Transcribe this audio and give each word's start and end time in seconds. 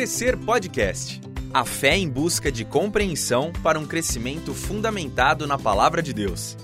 Crescer 0.00 0.34
Podcast. 0.34 1.20
A 1.52 1.62
fé 1.62 1.94
em 1.94 2.08
busca 2.08 2.50
de 2.50 2.64
compreensão 2.64 3.52
para 3.62 3.78
um 3.78 3.86
crescimento 3.86 4.54
fundamentado 4.54 5.46
na 5.46 5.58
palavra 5.58 6.02
de 6.02 6.14
Deus. 6.14 6.56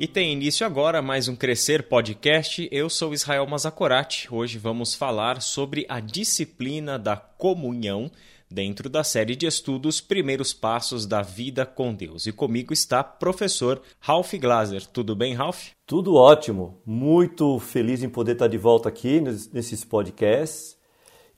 E 0.00 0.08
tem 0.08 0.32
início 0.32 0.64
agora 0.66 1.02
mais 1.02 1.28
um 1.28 1.36
Crescer 1.36 1.82
Podcast. 1.82 2.66
Eu 2.72 2.88
sou 2.88 3.12
Israel 3.12 3.46
Mazakorati. 3.46 4.32
Hoje 4.32 4.56
vamos 4.56 4.94
falar 4.94 5.42
sobre 5.42 5.84
a 5.90 6.00
disciplina 6.00 6.98
da 6.98 7.18
comunhão 7.18 8.10
dentro 8.50 8.88
da 8.88 9.04
série 9.04 9.36
de 9.36 9.46
estudos 9.46 10.00
Primeiros 10.00 10.52
Passos 10.52 11.06
da 11.06 11.22
Vida 11.22 11.66
com 11.66 11.94
Deus. 11.94 12.26
E 12.26 12.32
comigo 12.32 12.72
está 12.72 13.04
professor 13.04 13.82
Ralph 14.00 14.34
Glaser. 14.34 14.86
Tudo 14.86 15.14
bem, 15.14 15.34
Ralph? 15.34 15.68
Tudo 15.86 16.14
ótimo. 16.14 16.80
Muito 16.84 17.58
feliz 17.58 18.02
em 18.02 18.08
poder 18.08 18.32
estar 18.32 18.48
de 18.48 18.58
volta 18.58 18.88
aqui 18.88 19.20
nesses 19.20 19.84
podcasts. 19.84 20.76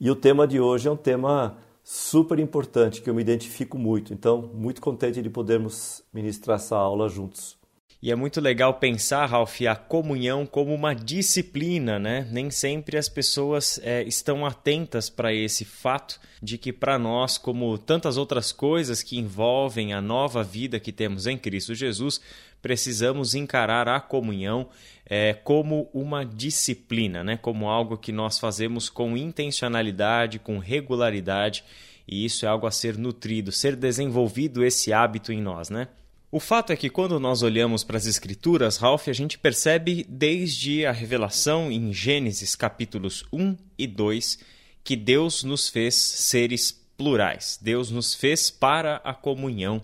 E 0.00 0.10
o 0.10 0.16
tema 0.16 0.46
de 0.46 0.60
hoje 0.60 0.86
é 0.86 0.90
um 0.90 0.96
tema 0.96 1.58
super 1.82 2.38
importante 2.38 3.02
que 3.02 3.10
eu 3.10 3.14
me 3.14 3.22
identifico 3.22 3.76
muito. 3.76 4.14
Então, 4.14 4.50
muito 4.54 4.80
contente 4.80 5.20
de 5.20 5.30
podermos 5.30 6.04
ministrar 6.12 6.56
essa 6.56 6.76
aula 6.76 7.08
juntos. 7.08 7.57
E 8.00 8.12
é 8.12 8.14
muito 8.14 8.40
legal 8.40 8.74
pensar, 8.74 9.26
Ralph, 9.26 9.60
a 9.62 9.74
comunhão 9.74 10.46
como 10.46 10.72
uma 10.72 10.94
disciplina, 10.94 11.98
né? 11.98 12.28
Nem 12.30 12.48
sempre 12.48 12.96
as 12.96 13.08
pessoas 13.08 13.80
é, 13.82 14.04
estão 14.04 14.46
atentas 14.46 15.10
para 15.10 15.34
esse 15.34 15.64
fato 15.64 16.20
de 16.40 16.56
que, 16.56 16.72
para 16.72 16.96
nós, 16.96 17.36
como 17.36 17.76
tantas 17.76 18.16
outras 18.16 18.52
coisas 18.52 19.02
que 19.02 19.18
envolvem 19.18 19.92
a 19.92 20.00
nova 20.00 20.44
vida 20.44 20.78
que 20.78 20.92
temos 20.92 21.26
em 21.26 21.36
Cristo 21.36 21.74
Jesus, 21.74 22.20
precisamos 22.62 23.34
encarar 23.34 23.88
a 23.88 24.00
comunhão 24.00 24.68
é, 25.04 25.32
como 25.34 25.90
uma 25.92 26.24
disciplina, 26.24 27.24
né? 27.24 27.36
Como 27.36 27.68
algo 27.68 27.98
que 27.98 28.12
nós 28.12 28.38
fazemos 28.38 28.88
com 28.88 29.16
intencionalidade, 29.16 30.38
com 30.38 30.58
regularidade, 30.58 31.64
e 32.06 32.24
isso 32.24 32.46
é 32.46 32.48
algo 32.48 32.68
a 32.68 32.70
ser 32.70 32.96
nutrido, 32.96 33.50
ser 33.50 33.74
desenvolvido 33.74 34.64
esse 34.64 34.92
hábito 34.92 35.32
em 35.32 35.42
nós, 35.42 35.68
né? 35.68 35.88
O 36.30 36.38
fato 36.38 36.74
é 36.74 36.76
que 36.76 36.90
quando 36.90 37.18
nós 37.18 37.42
olhamos 37.42 37.82
para 37.82 37.96
as 37.96 38.04
Escrituras, 38.04 38.76
Ralph, 38.76 39.08
a 39.08 39.14
gente 39.14 39.38
percebe 39.38 40.04
desde 40.06 40.84
a 40.84 40.92
revelação 40.92 41.72
em 41.72 41.90
Gênesis 41.90 42.54
capítulos 42.54 43.24
1 43.32 43.56
e 43.78 43.86
2 43.86 44.38
que 44.84 44.94
Deus 44.94 45.42
nos 45.42 45.70
fez 45.70 45.94
seres 45.94 46.70
plurais. 46.98 47.58
Deus 47.62 47.90
nos 47.90 48.14
fez 48.14 48.50
para 48.50 48.96
a 48.96 49.14
comunhão. 49.14 49.82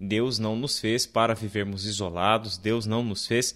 Deus 0.00 0.36
não 0.36 0.56
nos 0.56 0.80
fez 0.80 1.06
para 1.06 1.32
vivermos 1.32 1.86
isolados, 1.86 2.58
Deus 2.58 2.86
não 2.86 3.04
nos 3.04 3.24
fez 3.28 3.54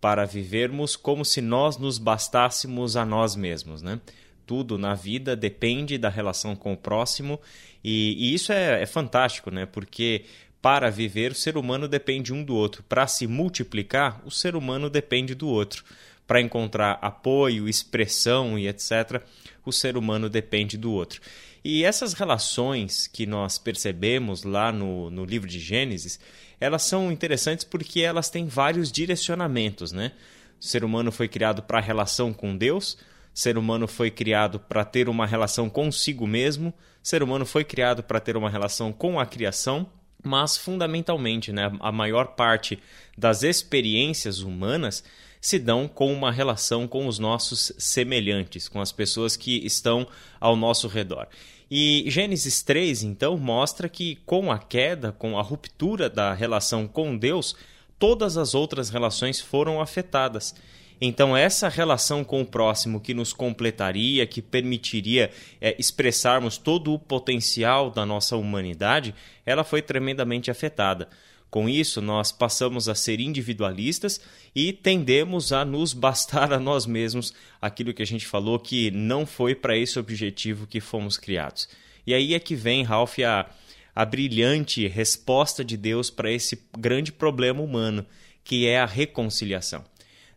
para 0.00 0.24
vivermos 0.24 0.94
como 0.94 1.24
se 1.24 1.40
nós 1.40 1.76
nos 1.76 1.98
bastássemos 1.98 2.96
a 2.96 3.04
nós 3.04 3.34
mesmos, 3.34 3.82
né? 3.82 4.00
Tudo 4.46 4.78
na 4.78 4.94
vida 4.94 5.34
depende 5.34 5.98
da 5.98 6.08
relação 6.08 6.54
com 6.54 6.72
o 6.72 6.76
próximo 6.76 7.40
e, 7.82 8.14
e 8.16 8.34
isso 8.34 8.52
é, 8.52 8.80
é 8.80 8.86
fantástico, 8.86 9.50
né? 9.50 9.66
Porque 9.66 10.24
para 10.62 10.90
viver, 10.90 11.32
o 11.32 11.34
ser 11.34 11.56
humano 11.56 11.88
depende 11.88 12.32
um 12.32 12.44
do 12.44 12.54
outro. 12.54 12.82
Para 12.82 13.06
se 13.06 13.26
multiplicar, 13.26 14.20
o 14.24 14.30
ser 14.30 14.54
humano 14.54 14.90
depende 14.90 15.34
do 15.34 15.48
outro. 15.48 15.84
Para 16.26 16.40
encontrar 16.40 16.98
apoio, 17.00 17.68
expressão 17.68 18.58
e 18.58 18.68
etc., 18.68 19.22
o 19.64 19.72
ser 19.72 19.96
humano 19.96 20.28
depende 20.28 20.76
do 20.76 20.92
outro. 20.92 21.20
E 21.64 21.84
essas 21.84 22.12
relações 22.12 23.06
que 23.06 23.26
nós 23.26 23.58
percebemos 23.58 24.44
lá 24.44 24.70
no, 24.70 25.10
no 25.10 25.24
livro 25.24 25.48
de 25.48 25.58
Gênesis, 25.58 26.20
elas 26.60 26.82
são 26.82 27.10
interessantes 27.10 27.64
porque 27.64 28.00
elas 28.00 28.30
têm 28.30 28.46
vários 28.46 28.92
direcionamentos, 28.92 29.92
né? 29.92 30.12
O 30.60 30.64
ser 30.64 30.84
humano 30.84 31.10
foi 31.10 31.26
criado 31.26 31.62
para 31.62 31.78
a 31.78 31.82
relação 31.82 32.32
com 32.34 32.56
Deus, 32.56 32.98
o 33.34 33.38
ser 33.38 33.56
humano 33.56 33.88
foi 33.88 34.10
criado 34.10 34.60
para 34.60 34.84
ter 34.84 35.08
uma 35.08 35.26
relação 35.26 35.70
consigo 35.70 36.26
mesmo, 36.26 36.68
o 36.68 36.74
ser 37.02 37.22
humano 37.22 37.46
foi 37.46 37.64
criado 37.64 38.02
para 38.02 38.20
ter 38.20 38.36
uma 38.36 38.50
relação 38.50 38.92
com 38.92 39.18
a 39.18 39.24
criação 39.24 39.90
mas 40.22 40.56
fundamentalmente, 40.56 41.52
né, 41.52 41.70
a 41.80 41.92
maior 41.92 42.28
parte 42.28 42.78
das 43.16 43.42
experiências 43.42 44.40
humanas 44.40 45.02
se 45.40 45.58
dão 45.58 45.88
com 45.88 46.12
uma 46.12 46.30
relação 46.30 46.86
com 46.86 47.06
os 47.06 47.18
nossos 47.18 47.72
semelhantes, 47.78 48.68
com 48.68 48.80
as 48.80 48.92
pessoas 48.92 49.36
que 49.36 49.64
estão 49.64 50.06
ao 50.38 50.54
nosso 50.54 50.86
redor. 50.86 51.26
E 51.70 52.04
Gênesis 52.08 52.62
3, 52.62 53.04
então, 53.04 53.38
mostra 53.38 53.88
que 53.88 54.16
com 54.26 54.50
a 54.50 54.58
queda, 54.58 55.12
com 55.12 55.38
a 55.38 55.42
ruptura 55.42 56.10
da 56.10 56.34
relação 56.34 56.86
com 56.86 57.16
Deus, 57.16 57.54
todas 57.98 58.36
as 58.36 58.54
outras 58.54 58.90
relações 58.90 59.40
foram 59.40 59.80
afetadas. 59.80 60.54
Então, 61.00 61.34
essa 61.34 61.68
relação 61.68 62.22
com 62.22 62.42
o 62.42 62.46
próximo 62.46 63.00
que 63.00 63.14
nos 63.14 63.32
completaria, 63.32 64.26
que 64.26 64.42
permitiria 64.42 65.30
é, 65.58 65.74
expressarmos 65.78 66.58
todo 66.58 66.92
o 66.92 66.98
potencial 66.98 67.90
da 67.90 68.04
nossa 68.04 68.36
humanidade, 68.36 69.14
ela 69.46 69.64
foi 69.64 69.80
tremendamente 69.80 70.50
afetada. 70.50 71.08
Com 71.50 71.68
isso, 71.68 72.00
nós 72.02 72.30
passamos 72.30 72.88
a 72.88 72.94
ser 72.94 73.18
individualistas 73.18 74.20
e 74.54 74.72
tendemos 74.72 75.52
a 75.52 75.64
nos 75.64 75.92
bastar 75.92 76.52
a 76.52 76.60
nós 76.60 76.86
mesmos 76.86 77.34
aquilo 77.60 77.94
que 77.94 78.02
a 78.02 78.06
gente 78.06 78.26
falou 78.26 78.58
que 78.58 78.90
não 78.90 79.26
foi 79.26 79.54
para 79.54 79.76
esse 79.76 79.98
objetivo 79.98 80.66
que 80.66 80.80
fomos 80.80 81.16
criados. 81.16 81.68
E 82.06 82.14
aí 82.14 82.34
é 82.34 82.38
que 82.38 82.54
vem, 82.54 82.84
Ralph, 82.84 83.18
a, 83.20 83.50
a 83.94 84.04
brilhante 84.04 84.86
resposta 84.86 85.64
de 85.64 85.76
Deus 85.76 86.08
para 86.08 86.30
esse 86.30 86.62
grande 86.78 87.10
problema 87.10 87.62
humano, 87.62 88.06
que 88.44 88.68
é 88.68 88.78
a 88.78 88.86
reconciliação. 88.86 89.84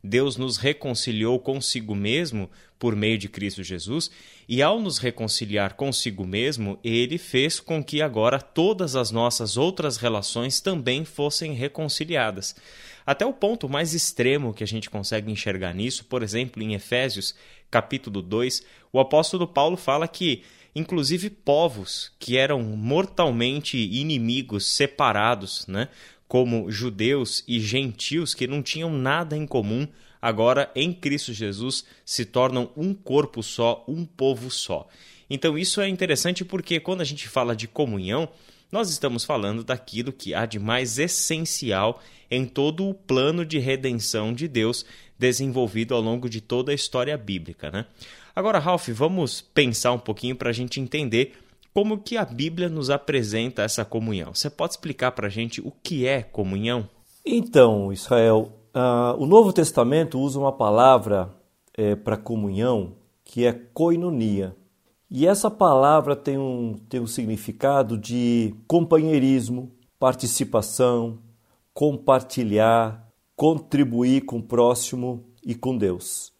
Deus 0.03 0.35
nos 0.35 0.57
reconciliou 0.57 1.39
consigo 1.39 1.95
mesmo 1.95 2.49
por 2.77 2.93
meio 2.93 3.17
de 3.17 3.29
Cristo 3.29 3.63
Jesus, 3.63 4.11
e 4.49 4.61
ao 4.61 4.81
nos 4.81 4.97
reconciliar 4.97 5.75
consigo 5.75 6.27
mesmo, 6.27 6.77
ele 6.83 7.17
fez 7.17 7.59
com 7.61 7.81
que 7.81 8.01
agora 8.01 8.41
todas 8.41 8.97
as 8.97 9.09
nossas 9.09 9.55
outras 9.55 9.95
relações 9.95 10.59
também 10.59 11.05
fossem 11.05 11.53
reconciliadas. 11.53 12.53
Até 13.05 13.25
o 13.25 13.31
ponto 13.31 13.69
mais 13.69 13.93
extremo 13.93 14.53
que 14.53 14.63
a 14.63 14.67
gente 14.67 14.89
consegue 14.89 15.31
enxergar 15.31 15.73
nisso, 15.73 16.03
por 16.05 16.21
exemplo, 16.21 16.61
em 16.61 16.73
Efésios, 16.73 17.33
capítulo 17.71 18.21
2, 18.21 18.63
o 18.91 18.99
apóstolo 18.99 19.47
Paulo 19.47 19.77
fala 19.77 20.07
que 20.07 20.43
inclusive 20.75 21.29
povos 21.29 22.11
que 22.19 22.37
eram 22.37 22.61
mortalmente 22.61 23.77
inimigos, 23.77 24.65
separados, 24.65 25.67
né? 25.67 25.87
Como 26.33 26.71
judeus 26.71 27.43
e 27.47 27.59
gentios 27.59 28.33
que 28.33 28.47
não 28.47 28.63
tinham 28.63 28.91
nada 28.91 29.37
em 29.37 29.45
comum, 29.45 29.87
agora 30.19 30.71
em 30.75 30.91
Cristo 30.91 31.31
Jesus 31.31 31.85
se 32.03 32.25
tornam 32.25 32.71
um 32.75 32.91
corpo 32.91 33.43
só, 33.43 33.85
um 33.87 34.03
povo 34.03 34.49
só. 34.49 34.87
Então 35.29 35.55
isso 35.55 35.79
é 35.79 35.87
interessante 35.87 36.43
porque 36.43 36.79
quando 36.79 37.01
a 37.01 37.03
gente 37.03 37.27
fala 37.27 37.55
de 37.55 37.67
comunhão, 37.67 38.27
nós 38.71 38.89
estamos 38.89 39.23
falando 39.23 39.63
daquilo 39.63 40.11
que 40.11 40.33
há 40.33 40.47
de 40.47 40.57
mais 40.57 40.97
essencial 40.97 42.01
em 42.31 42.47
todo 42.47 42.89
o 42.89 42.95
plano 42.95 43.45
de 43.45 43.59
redenção 43.59 44.33
de 44.33 44.47
Deus 44.47 44.83
desenvolvido 45.19 45.93
ao 45.93 46.01
longo 46.01 46.27
de 46.27 46.41
toda 46.41 46.71
a 46.71 46.75
história 46.75 47.15
bíblica. 47.15 47.69
Né? 47.69 47.85
Agora, 48.35 48.57
Ralph, 48.57 48.89
vamos 48.89 49.39
pensar 49.39 49.91
um 49.91 49.99
pouquinho 49.99 50.35
para 50.35 50.49
a 50.49 50.53
gente 50.53 50.81
entender 50.81 51.35
como 51.73 51.97
que 51.97 52.17
a 52.17 52.25
Bíblia 52.25 52.69
nos 52.69 52.89
apresenta 52.89 53.63
essa 53.63 53.83
comunhão? 53.83 54.33
Você 54.33 54.49
pode 54.49 54.73
explicar 54.73 55.11
para 55.11 55.27
a 55.27 55.29
gente 55.29 55.59
o 55.61 55.71
que 55.71 56.05
é 56.05 56.21
comunhão? 56.21 56.87
Então, 57.25 57.91
Israel, 57.91 58.51
uh, 58.75 59.21
o 59.21 59.25
Novo 59.25 59.51
Testamento 59.51 60.19
usa 60.19 60.39
uma 60.39 60.51
palavra 60.51 61.33
é, 61.75 61.95
para 61.95 62.15
comunhão 62.17 62.95
que 63.23 63.45
é 63.45 63.53
koinonia. 63.53 64.55
E 65.09 65.27
essa 65.27 65.49
palavra 65.49 66.15
tem 66.15 66.37
um, 66.37 66.75
tem 66.89 66.99
um 66.99 67.07
significado 67.07 67.97
de 67.97 68.53
companheirismo, 68.67 69.71
participação, 69.99 71.19
compartilhar, 71.73 73.07
contribuir 73.35 74.21
com 74.25 74.37
o 74.37 74.43
próximo 74.43 75.23
e 75.43 75.55
com 75.55 75.77
Deus. 75.77 76.31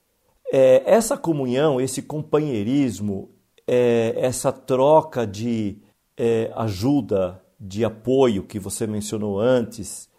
É, 0.52 0.84
essa 0.86 1.18
comunhão, 1.18 1.82
esse 1.82 2.02
companheirismo, 2.02 3.33
é, 3.68 4.14
essa 4.18 4.52
troca 4.52 5.26
de 5.26 5.78
é, 6.18 6.52
ajuda, 6.56 7.42
de 7.60 7.86
apoio 7.86 8.44
que 8.44 8.60
você 8.60 8.86
mencionou 8.86 9.40
antes, 9.40 10.10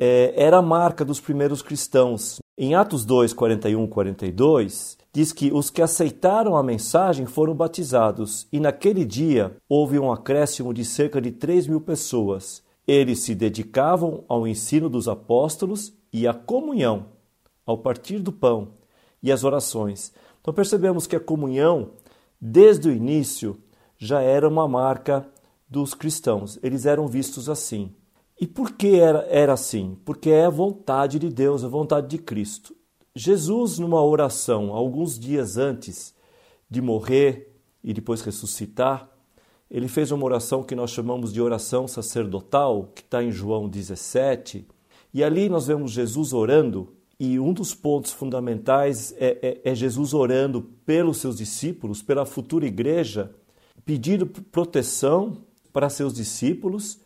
é, 0.00 0.32
era 0.36 0.58
a 0.58 0.62
marca 0.62 1.04
dos 1.04 1.20
primeiros 1.20 1.62
cristãos. 1.62 2.38
Em 2.58 2.74
Atos 2.74 3.04
2, 3.04 3.32
41 3.32 3.86
42, 3.86 4.98
diz 5.12 5.32
que 5.32 5.52
os 5.52 5.70
que 5.70 5.80
aceitaram 5.80 6.56
a 6.56 6.62
mensagem 6.62 7.26
foram 7.26 7.54
batizados, 7.54 8.46
e 8.52 8.58
naquele 8.58 9.04
dia 9.04 9.56
houve 9.68 9.98
um 9.98 10.10
acréscimo 10.10 10.74
de 10.74 10.84
cerca 10.84 11.20
de 11.20 11.30
3 11.30 11.66
mil 11.66 11.80
pessoas. 11.80 12.62
Eles 12.86 13.20
se 13.20 13.34
dedicavam 13.34 14.24
ao 14.28 14.46
ensino 14.46 14.88
dos 14.88 15.06
apóstolos 15.06 15.92
e 16.12 16.26
à 16.26 16.34
comunhão, 16.34 17.06
ao 17.64 17.78
partir 17.78 18.18
do 18.18 18.32
pão 18.32 18.70
e 19.22 19.30
às 19.30 19.44
orações. 19.44 20.12
Então 20.40 20.52
percebemos 20.52 21.06
que 21.06 21.14
a 21.14 21.20
comunhão 21.20 21.90
desde 22.44 22.88
o 22.88 22.92
início, 22.92 23.56
já 23.96 24.20
era 24.20 24.48
uma 24.48 24.66
marca 24.66 25.24
dos 25.68 25.94
cristãos. 25.94 26.58
Eles 26.60 26.86
eram 26.86 27.06
vistos 27.06 27.48
assim. 27.48 27.94
E 28.40 28.48
por 28.48 28.72
que 28.72 28.98
era, 28.98 29.20
era 29.30 29.52
assim? 29.52 29.96
Porque 30.04 30.28
é 30.30 30.46
a 30.46 30.50
vontade 30.50 31.20
de 31.20 31.28
Deus, 31.28 31.62
a 31.62 31.68
vontade 31.68 32.08
de 32.08 32.18
Cristo. 32.18 32.74
Jesus, 33.14 33.78
numa 33.78 34.02
oração, 34.02 34.72
alguns 34.72 35.16
dias 35.16 35.56
antes 35.56 36.12
de 36.68 36.82
morrer 36.82 37.54
e 37.84 37.94
depois 37.94 38.22
ressuscitar, 38.22 39.08
ele 39.70 39.86
fez 39.86 40.10
uma 40.10 40.24
oração 40.24 40.64
que 40.64 40.74
nós 40.74 40.90
chamamos 40.90 41.32
de 41.32 41.40
oração 41.40 41.86
sacerdotal, 41.86 42.90
que 42.92 43.02
está 43.02 43.22
em 43.22 43.30
João 43.30 43.68
17. 43.68 44.66
E 45.14 45.22
ali 45.22 45.48
nós 45.48 45.68
vemos 45.68 45.92
Jesus 45.92 46.32
orando, 46.32 46.92
e 47.24 47.38
um 47.38 47.52
dos 47.52 47.72
pontos 47.72 48.10
fundamentais 48.10 49.14
é, 49.16 49.60
é, 49.64 49.70
é 49.70 49.74
Jesus 49.76 50.12
orando 50.12 50.62
pelos 50.84 51.18
seus 51.18 51.36
discípulos, 51.36 52.02
pela 52.02 52.26
futura 52.26 52.66
igreja, 52.66 53.32
pedindo 53.84 54.26
proteção 54.26 55.36
para 55.72 55.88
seus 55.88 56.14
discípulos 56.14 56.98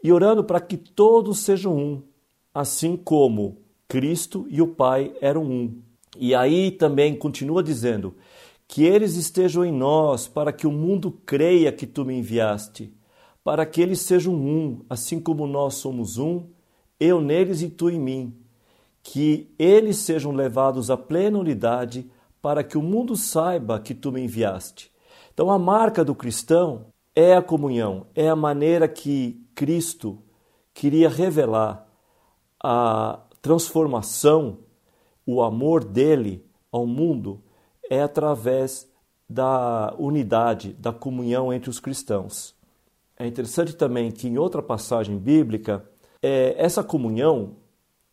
e 0.00 0.12
orando 0.12 0.44
para 0.44 0.60
que 0.60 0.76
todos 0.76 1.40
sejam 1.40 1.76
um, 1.76 2.02
assim 2.54 2.96
como 2.96 3.58
Cristo 3.88 4.46
e 4.48 4.62
o 4.62 4.68
Pai 4.68 5.12
eram 5.20 5.42
um. 5.42 5.82
E 6.16 6.32
aí 6.32 6.70
também 6.70 7.16
continua 7.16 7.60
dizendo: 7.60 8.14
que 8.68 8.84
eles 8.84 9.16
estejam 9.16 9.64
em 9.64 9.72
nós, 9.72 10.28
para 10.28 10.52
que 10.52 10.68
o 10.68 10.70
mundo 10.70 11.10
creia 11.26 11.72
que 11.72 11.88
tu 11.88 12.04
me 12.04 12.14
enviaste, 12.14 12.94
para 13.42 13.66
que 13.66 13.82
eles 13.82 13.98
sejam 14.02 14.32
um, 14.32 14.84
assim 14.88 15.18
como 15.18 15.44
nós 15.44 15.74
somos 15.74 16.18
um, 16.18 16.44
eu 17.00 17.20
neles 17.20 17.62
e 17.62 17.68
tu 17.68 17.90
em 17.90 17.98
mim. 17.98 18.45
Que 19.08 19.54
eles 19.56 19.98
sejam 19.98 20.32
levados 20.32 20.90
à 20.90 20.96
plena 20.96 21.38
unidade, 21.38 22.10
para 22.42 22.64
que 22.64 22.76
o 22.76 22.82
mundo 22.82 23.14
saiba 23.16 23.78
que 23.78 23.94
tu 23.94 24.10
me 24.10 24.20
enviaste. 24.20 24.90
Então, 25.32 25.50
a 25.50 25.58
marca 25.58 26.04
do 26.04 26.14
cristão 26.14 26.86
é 27.14 27.36
a 27.36 27.42
comunhão, 27.42 28.06
é 28.14 28.28
a 28.28 28.34
maneira 28.34 28.88
que 28.88 29.40
Cristo 29.54 30.18
queria 30.74 31.08
revelar 31.08 31.86
a 32.62 33.20
transformação, 33.40 34.58
o 35.24 35.40
amor 35.40 35.84
dele 35.84 36.44
ao 36.72 36.84
mundo 36.84 37.40
é 37.88 38.02
através 38.02 38.90
da 39.28 39.94
unidade, 39.98 40.72
da 40.72 40.92
comunhão 40.92 41.52
entre 41.52 41.70
os 41.70 41.78
cristãos. 41.78 42.56
É 43.16 43.26
interessante 43.26 43.74
também 43.76 44.10
que 44.10 44.26
em 44.26 44.36
outra 44.36 44.62
passagem 44.62 45.16
bíblica, 45.16 45.88
é, 46.20 46.54
essa 46.58 46.82
comunhão 46.82 47.56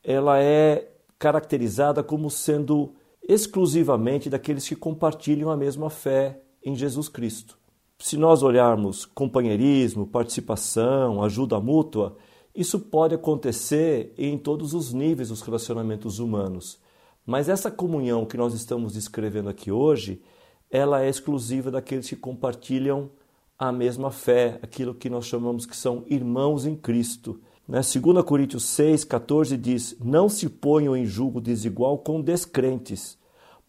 ela 0.04 0.40
é 0.42 0.92
caracterizada 1.18 2.04
como 2.04 2.30
sendo 2.30 2.94
exclusivamente 3.28 4.30
daqueles 4.30 4.68
que 4.68 4.76
compartilham 4.76 5.50
a 5.50 5.56
mesma 5.56 5.90
fé 5.90 6.42
em 6.64 6.76
Jesus 6.76 7.08
Cristo. 7.08 7.58
Se 7.98 8.18
nós 8.18 8.44
olharmos 8.44 9.06
companheirismo, 9.06 10.06
participação, 10.06 11.24
ajuda 11.24 11.60
mútua, 11.60 12.18
isso 12.54 12.80
pode 12.80 13.16
acontecer 13.16 14.14
em 14.18 14.38
todos 14.38 14.74
os 14.74 14.92
níveis 14.94 15.30
dos 15.30 15.42
relacionamentos 15.42 16.20
humanos. 16.20 16.80
Mas 17.26 17.48
essa 17.48 17.72
comunhão 17.72 18.26
que 18.26 18.36
nós 18.36 18.54
estamos 18.54 18.94
descrevendo 18.94 19.50
aqui 19.50 19.72
hoje, 19.72 20.22
ela 20.70 21.02
é 21.02 21.10
exclusiva 21.10 21.72
daqueles 21.72 22.10
que 22.10 22.16
compartilham 22.16 23.10
a 23.58 23.72
mesma 23.72 24.12
fé, 24.12 24.60
aquilo 24.62 24.94
que 24.94 25.10
nós 25.10 25.26
chamamos 25.26 25.66
que 25.66 25.78
são 25.78 26.04
irmãos 26.08 26.66
em 26.66 26.76
Cristo. 26.76 27.40
Né? 27.68 27.80
2 27.82 28.26
Coríntios 28.26 28.64
6, 28.66 29.04
14 29.04 29.58
diz: 29.58 29.96
Não 30.00 30.28
se 30.28 30.50
ponham 30.50 30.96
em 30.96 31.06
julgo 31.06 31.40
desigual 31.40 31.98
com 31.98 32.22
descrentes, 32.22 33.18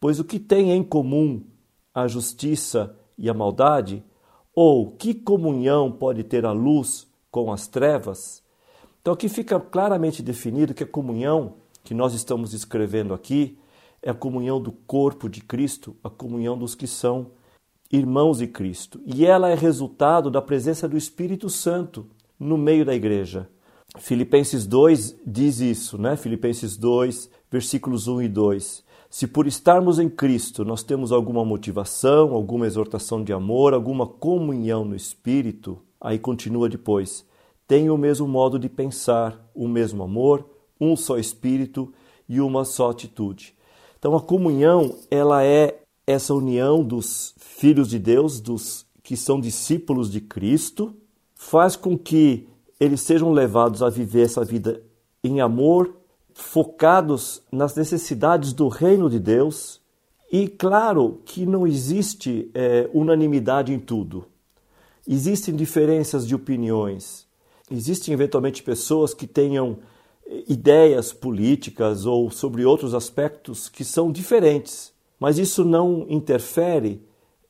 pois 0.00 0.19
o 0.19 0.25
que 0.25 0.38
tem 0.38 0.73
em 0.73 0.82
comum 0.82 1.43
a 1.93 2.06
justiça 2.08 2.96
e 3.17 3.29
a 3.29 3.35
maldade? 3.35 4.02
Ou 4.55 4.93
que 4.93 5.14
comunhão 5.14 5.91
pode 5.91 6.23
ter 6.23 6.46
a 6.46 6.52
luz 6.52 7.06
com 7.31 7.52
as 7.52 7.67
trevas? 7.67 8.43
Então 9.00 9.12
aqui 9.12 9.29
fica 9.29 9.58
claramente 9.58 10.23
definido 10.23 10.73
que 10.73 10.85
a 10.85 10.87
comunhão 10.87 11.55
que 11.82 11.93
nós 11.93 12.14
estamos 12.14 12.55
escrevendo 12.55 13.12
aqui 13.12 13.58
é 14.02 14.11
a 14.11 14.14
comunhão 14.14 14.61
do 14.61 14.73
corpo 14.73 15.29
de 15.29 15.40
Cristo, 15.40 15.97
a 16.02 16.08
comunhão 16.08 16.56
dos 16.56 16.75
que 16.75 16.87
são 16.87 17.32
irmãos 17.93 18.38
de 18.38 18.47
Cristo. 18.47 19.00
E 19.05 19.26
ela 19.26 19.50
é 19.50 19.55
resultado 19.55 20.31
da 20.31 20.40
presença 20.40 20.88
do 20.88 20.97
Espírito 20.97 21.50
Santo 21.50 22.06
no 22.38 22.56
meio 22.56 22.85
da 22.85 22.94
igreja. 22.94 23.49
Filipenses 23.99 24.67
2 24.67 25.17
diz 25.25 25.61
isso, 25.61 25.96
né? 25.96 26.17
Filipenses 26.17 26.76
2, 26.76 27.31
versículos 27.50 28.08
1 28.08 28.23
e 28.23 28.29
2. 28.29 28.85
Se 29.08 29.29
por 29.29 29.46
estarmos 29.46 30.00
em 30.00 30.08
Cristo 30.08 30.64
nós 30.64 30.82
temos 30.82 31.12
alguma 31.12 31.44
motivação, 31.44 32.35
alguma 32.35 32.67
exortação 32.67 33.23
de 33.23 33.32
amor, 33.32 33.73
alguma 33.73 34.06
comunhão 34.06 34.85
no 34.85 34.96
Espírito, 34.96 35.79
aí 36.00 36.19
continua 36.19 36.69
depois. 36.69 37.25
Tem 37.69 37.88
o 37.88 37.96
mesmo 37.96 38.26
modo 38.26 38.58
de 38.58 38.69
pensar, 38.69 39.41
o 39.55 39.69
mesmo 39.69 40.02
amor, 40.02 40.44
um 40.81 40.97
só 40.97 41.17
espírito 41.17 41.93
e 42.29 42.40
uma 42.40 42.64
só 42.64 42.90
atitude. 42.90 43.55
Então 43.99 44.17
a 44.17 44.20
comunhão, 44.20 44.97
ela 45.11 45.44
é 45.44 45.81
essa 46.06 46.35
união 46.35 46.82
dos 46.82 47.35
filhos 47.38 47.88
de 47.88 47.99
Deus, 47.99 48.40
dos 48.40 48.85
que 49.02 49.17
são 49.17 49.40
discípulos 49.40 50.11
de 50.11 50.20
Cristo, 50.20 50.94
faz 51.35 51.76
com 51.76 51.97
que 51.97 52.49
eles 52.79 53.00
sejam 53.00 53.32
levados 53.32 53.82
a 53.82 53.88
viver 53.88 54.23
essa 54.23 54.44
vida 54.44 54.82
em 55.23 55.41
amor, 55.41 55.94
focados 56.35 57.43
nas 57.50 57.75
necessidades 57.75 58.53
do 58.53 58.69
reino 58.69 59.09
de 59.09 59.19
Deus. 59.19 59.81
E 60.31 60.49
claro 60.49 61.21
que 61.25 61.47
não 61.47 61.67
existe 61.67 62.50
é, 62.55 62.91
unanimidade 62.93 63.73
em 63.73 63.79
tudo. 63.79 64.26
Existem 65.06 65.55
diferenças 65.55 66.26
de 66.26 66.35
opiniões. 66.35 67.26
Existem 67.71 68.12
eventualmente 68.12 68.62
pessoas 68.62 69.15
que 69.15 69.26
tenham 69.26 69.79
ideias 70.49 71.12
políticas 71.12 72.06
ou 72.06 72.31
sobre 72.31 72.65
outros 72.65 72.94
aspectos 72.94 73.69
que 73.69 73.85
são 73.85 74.11
diferentes, 74.11 74.93
mas 75.21 75.38
isso 75.38 75.65
não 75.65 76.06
interfere 76.09 77.03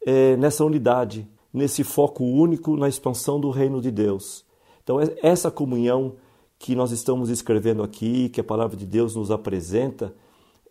é, 0.05 0.37
nessa 0.37 0.65
unidade, 0.65 1.26
nesse 1.53 1.85
foco 1.85 2.25
único 2.25 2.76
na 2.76 2.88
expansão 2.88 3.41
do 3.41 3.50
reino 3.50 3.81
de 3.81 3.91
Deus. 3.91 4.44
Então, 4.84 4.98
essa 5.22 5.50
comunhão 5.50 6.14
que 6.58 6.75
nós 6.76 6.92
estamos 6.92 7.31
escrevendo 7.31 7.82
aqui, 7.82 8.28
que 8.28 8.40
a 8.40 8.44
palavra 8.44 8.76
de 8.76 8.86
Deus 8.86 9.16
nos 9.16 9.31
apresenta, 9.31 10.14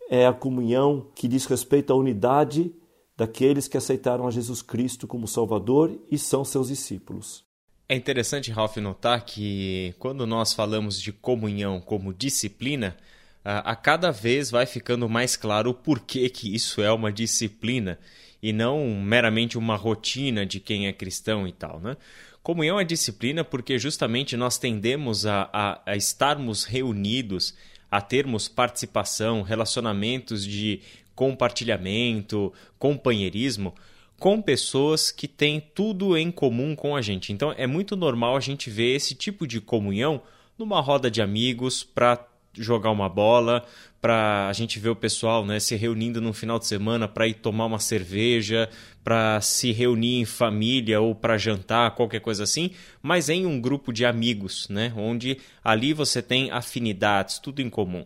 é 0.08 0.26
a 0.26 0.32
comunhão 0.32 1.08
que 1.14 1.28
diz 1.28 1.44
respeito 1.46 1.92
à 1.92 1.96
unidade 1.96 2.72
daqueles 3.16 3.68
que 3.68 3.76
aceitaram 3.76 4.26
a 4.26 4.30
Jesus 4.30 4.62
Cristo 4.62 5.06
como 5.06 5.28
Salvador 5.28 5.98
e 6.10 6.16
são 6.16 6.44
seus 6.44 6.68
discípulos. 6.68 7.44
É 7.88 7.94
interessante, 7.94 8.50
Ralph, 8.50 8.76
notar 8.78 9.24
que 9.24 9.94
quando 9.98 10.26
nós 10.26 10.52
falamos 10.52 11.00
de 11.00 11.12
comunhão 11.12 11.80
como 11.80 12.14
disciplina, 12.14 12.96
a 13.44 13.76
cada 13.76 14.10
vez 14.10 14.50
vai 14.50 14.64
ficando 14.64 15.08
mais 15.08 15.36
claro 15.36 15.70
o 15.70 15.74
porquê 15.74 16.30
que 16.30 16.54
isso 16.54 16.80
é 16.80 16.90
uma 16.90 17.12
disciplina 17.12 17.98
e 18.42 18.52
não 18.52 18.86
meramente 19.00 19.58
uma 19.58 19.76
rotina 19.76 20.46
de 20.46 20.60
quem 20.60 20.86
é 20.86 20.92
cristão 20.92 21.46
e 21.46 21.52
tal, 21.52 21.78
né? 21.78 21.96
Comunhão 22.44 22.78
é 22.78 22.84
disciplina 22.84 23.42
porque 23.42 23.78
justamente 23.78 24.36
nós 24.36 24.58
tendemos 24.58 25.24
a, 25.24 25.48
a, 25.50 25.80
a 25.86 25.96
estarmos 25.96 26.64
reunidos, 26.64 27.54
a 27.90 28.02
termos 28.02 28.48
participação, 28.48 29.40
relacionamentos 29.40 30.44
de 30.44 30.82
compartilhamento, 31.14 32.52
companheirismo, 32.78 33.74
com 34.18 34.42
pessoas 34.42 35.10
que 35.10 35.26
têm 35.26 35.58
tudo 35.58 36.18
em 36.18 36.30
comum 36.30 36.76
com 36.76 36.94
a 36.94 37.00
gente. 37.00 37.32
Então 37.32 37.54
é 37.56 37.66
muito 37.66 37.96
normal 37.96 38.36
a 38.36 38.40
gente 38.40 38.68
ver 38.68 38.94
esse 38.94 39.14
tipo 39.14 39.46
de 39.46 39.58
comunhão 39.58 40.20
numa 40.58 40.82
roda 40.82 41.10
de 41.10 41.22
amigos 41.22 41.82
para 41.82 42.28
jogar 42.52 42.90
uma 42.90 43.08
bola, 43.08 43.64
para 44.04 44.48
a 44.48 44.52
gente 44.52 44.78
ver 44.78 44.90
o 44.90 44.94
pessoal 44.94 45.46
né, 45.46 45.58
se 45.58 45.74
reunindo 45.76 46.20
no 46.20 46.34
final 46.34 46.58
de 46.58 46.66
semana 46.66 47.08
para 47.08 47.26
ir 47.26 47.32
tomar 47.32 47.64
uma 47.64 47.78
cerveja, 47.78 48.68
para 49.02 49.40
se 49.40 49.72
reunir 49.72 50.20
em 50.20 50.26
família 50.26 51.00
ou 51.00 51.14
para 51.14 51.38
jantar, 51.38 51.92
qualquer 51.92 52.20
coisa 52.20 52.44
assim, 52.44 52.72
mas 53.00 53.30
em 53.30 53.46
um 53.46 53.58
grupo 53.58 53.94
de 53.94 54.04
amigos, 54.04 54.68
né, 54.68 54.92
onde 54.94 55.38
ali 55.64 55.94
você 55.94 56.20
tem 56.20 56.50
afinidades, 56.50 57.38
tudo 57.38 57.62
em 57.62 57.70
comum. 57.70 58.04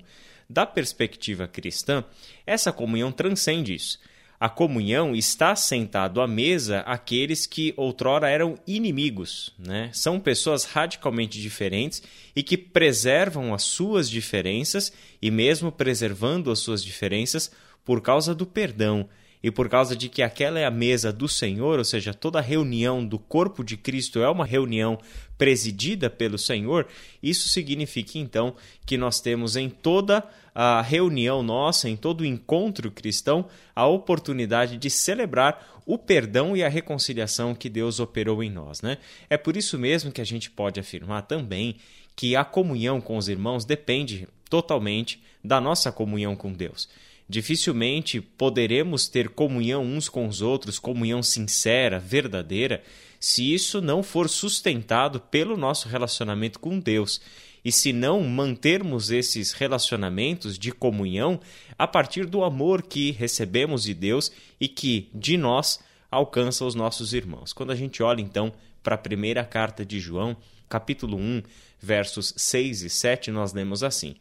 Da 0.49 0.64
perspectiva 0.64 1.49
cristã, 1.49 2.05
essa 2.47 2.71
comunhão 2.71 3.11
transcende 3.11 3.75
isso. 3.75 3.99
A 4.40 4.49
comunhão 4.49 5.16
está 5.16 5.57
sentado 5.57 6.21
à 6.21 6.26
mesa 6.26 6.80
aqueles 6.80 7.45
que 7.45 7.75
outrora 7.76 8.30
eram 8.30 8.57
inimigos, 8.68 9.52
né? 9.59 9.90
São 9.92 10.21
pessoas 10.21 10.64
radicalmente 10.64 11.40
diferentes 11.40 12.02
e 12.37 12.42
que 12.42 12.57
preservam 12.57 13.52
as 13.52 13.64
suas 13.64 14.09
diferenças 14.09 14.92
e 15.21 15.28
mesmo 15.28 15.73
preservando 15.73 16.52
as 16.52 16.61
suas 16.61 16.85
diferenças 16.85 17.50
por 17.85 18.00
causa 18.00 18.33
do 18.33 18.47
perdão 18.47 19.09
e 19.42 19.50
por 19.50 19.68
causa 19.68 19.95
de 19.95 20.09
que 20.09 20.23
aquela 20.23 20.59
é 20.59 20.64
a 20.64 20.71
mesa 20.71 21.12
do 21.12 21.28
Senhor, 21.28 21.78
ou 21.78 21.85
seja, 21.85 22.12
toda 22.12 22.40
reunião 22.40 23.04
do 23.04 23.18
corpo 23.18 23.62
de 23.62 23.76
Cristo 23.76 24.21
é 24.21 24.28
uma 24.28 24.45
reunião 24.45 24.99
presidida 25.37 26.11
pelo 26.11 26.37
Senhor, 26.37 26.87
isso 27.23 27.49
significa 27.49 28.18
então 28.18 28.57
que 28.85 28.97
nós 28.97 29.21
temos 29.21 29.57
em 29.57 29.68
toda 29.71 30.25
a 30.54 30.83
reunião 30.83 31.42
nossa, 31.42 31.88
em 31.88 31.97
todo 31.97 32.23
o 32.23 32.26
encontro 32.26 32.90
cristão, 32.90 33.47
a 33.75 33.87
oportunidade 33.87 34.76
de 34.76 34.90
celebrar 34.90 35.80
o 35.87 35.97
perdão 35.97 36.57
e 36.57 36.64
a 36.64 36.68
reconciliação 36.68 37.54
que 37.54 37.71
Deus 37.71 38.00
operou 38.00 38.42
em 38.42 38.50
nós. 38.50 38.83
Né? 38.83 38.99
É 39.30 39.37
por 39.37 39.57
isso 39.57 39.78
mesmo 39.78 40.11
que 40.11 40.21
a 40.21 40.25
gente 40.25 40.50
pode 40.50 40.80
afirmar 40.80 41.23
também 41.23 41.76
que 42.16 42.35
a 42.35 42.45
comunhão 42.45 43.00
com 43.00 43.16
os 43.16 43.28
irmãos 43.28 43.64
depende 43.64 44.26
totalmente 44.50 45.23
da 45.42 45.61
nossa 45.61 45.92
comunhão 45.92 46.35
com 46.35 46.52
Deus. 46.52 46.88
Dificilmente 47.28 48.20
poderemos 48.20 49.06
ter 49.06 49.28
comunhão 49.28 49.85
uns 49.85 50.08
com 50.08 50.26
os 50.26 50.40
outros, 50.40 50.78
comunhão 50.78 51.23
sincera, 51.23 51.99
verdadeira, 51.99 52.82
se 53.20 53.52
isso 53.52 53.82
não 53.82 54.02
for 54.02 54.28
sustentado 54.30 55.20
pelo 55.20 55.56
nosso 55.56 55.88
relacionamento 55.88 56.58
com 56.58 56.78
Deus. 56.78 57.20
E 57.62 57.70
se 57.70 57.92
não 57.92 58.23
mantermos 58.23 59.11
esses 59.11 59.52
relacionamentos 59.52 60.58
de 60.58 60.73
comunhão 60.73 61.38
a 61.78 61.87
partir 61.87 62.25
do 62.25 62.42
amor 62.42 62.82
que 62.82 63.11
recebemos 63.11 63.82
de 63.82 63.92
Deus 63.92 64.32
e 64.58 64.66
que 64.66 65.11
de 65.12 65.37
nós 65.37 65.80
alcança 66.11 66.64
os 66.64 66.75
nossos 66.75 67.12
irmãos. 67.12 67.52
Quando 67.52 67.73
a 67.73 67.76
gente 67.76 68.02
olha 68.02 68.23
então 68.23 68.54
para 68.82 68.94
a 68.94 68.99
primeira 68.99 69.44
carta 69.44 69.85
de 69.85 70.00
João, 70.00 70.35
capítulo 70.66 71.18
1, 71.18 71.42
versos 71.78 72.32
6 72.38 72.82
e 72.82 72.88
7, 72.88 73.30
nós 73.30 73.52
lemos 73.52 73.82
assim: 73.82 74.16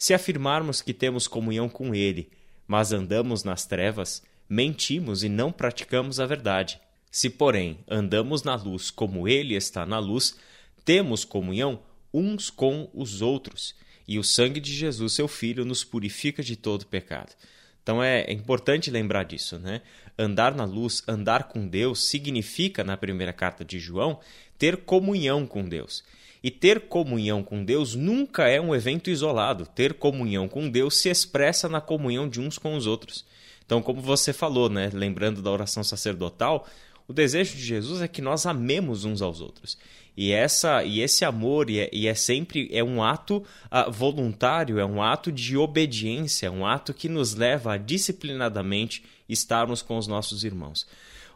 Se 0.00 0.14
afirmarmos 0.14 0.80
que 0.80 0.94
temos 0.94 1.28
comunhão 1.28 1.68
com 1.68 1.94
Ele, 1.94 2.30
mas 2.66 2.90
andamos 2.90 3.44
nas 3.44 3.66
trevas, 3.66 4.22
mentimos 4.48 5.22
e 5.22 5.28
não 5.28 5.52
praticamos 5.52 6.18
a 6.18 6.24
verdade. 6.24 6.80
Se, 7.10 7.28
porém, 7.28 7.80
andamos 7.86 8.42
na 8.42 8.54
luz 8.54 8.90
como 8.90 9.28
Ele 9.28 9.54
está 9.54 9.84
na 9.84 9.98
luz, 9.98 10.38
temos 10.86 11.22
comunhão 11.22 11.82
uns 12.14 12.48
com 12.48 12.88
os 12.94 13.20
outros, 13.20 13.74
e 14.08 14.18
o 14.18 14.24
sangue 14.24 14.58
de 14.58 14.72
Jesus, 14.72 15.12
seu 15.12 15.28
Filho, 15.28 15.66
nos 15.66 15.84
purifica 15.84 16.42
de 16.42 16.56
todo 16.56 16.86
pecado. 16.86 17.34
Então 17.82 18.02
é, 18.02 18.22
é 18.22 18.32
importante 18.32 18.90
lembrar 18.90 19.24
disso, 19.24 19.58
né? 19.58 19.82
Andar 20.18 20.54
na 20.54 20.64
luz, 20.64 21.02
andar 21.06 21.44
com 21.44 21.68
Deus, 21.68 22.04
significa, 22.04 22.82
na 22.82 22.96
primeira 22.96 23.34
carta 23.34 23.66
de 23.66 23.78
João, 23.78 24.18
ter 24.56 24.78
comunhão 24.78 25.46
com 25.46 25.62
Deus. 25.62 26.02
E 26.42 26.50
ter 26.50 26.88
comunhão 26.88 27.42
com 27.42 27.64
Deus 27.64 27.94
nunca 27.94 28.48
é 28.48 28.60
um 28.60 28.74
evento 28.74 29.10
isolado. 29.10 29.66
Ter 29.66 29.94
comunhão 29.94 30.48
com 30.48 30.70
Deus 30.70 30.96
se 30.96 31.08
expressa 31.08 31.68
na 31.68 31.80
comunhão 31.80 32.28
de 32.28 32.40
uns 32.40 32.56
com 32.56 32.74
os 32.74 32.86
outros. 32.86 33.24
Então, 33.64 33.82
como 33.82 34.00
você 34.00 34.32
falou, 34.32 34.68
né, 34.68 34.90
lembrando 34.92 35.42
da 35.42 35.50
oração 35.50 35.84
sacerdotal, 35.84 36.66
o 37.06 37.12
desejo 37.12 37.56
de 37.56 37.62
Jesus 37.62 38.00
é 38.00 38.08
que 38.08 38.22
nós 38.22 38.46
amemos 38.46 39.04
uns 39.04 39.20
aos 39.20 39.40
outros. 39.40 39.76
E 40.16 40.32
essa 40.32 40.82
e 40.84 41.00
esse 41.00 41.24
amor 41.24 41.70
e 41.70 41.80
é, 41.80 41.90
e 41.92 42.06
é 42.06 42.14
sempre 42.14 42.68
é 42.72 42.82
um 42.82 43.02
ato 43.02 43.38
uh, 43.38 43.90
voluntário, 43.90 44.78
é 44.78 44.84
um 44.84 45.02
ato 45.02 45.30
de 45.30 45.56
obediência, 45.56 46.46
é 46.46 46.50
um 46.50 46.66
ato 46.66 46.92
que 46.92 47.08
nos 47.08 47.34
leva 47.34 47.74
a 47.74 47.76
disciplinadamente 47.76 49.04
estarmos 49.28 49.82
com 49.82 49.96
os 49.96 50.06
nossos 50.06 50.42
irmãos. 50.44 50.86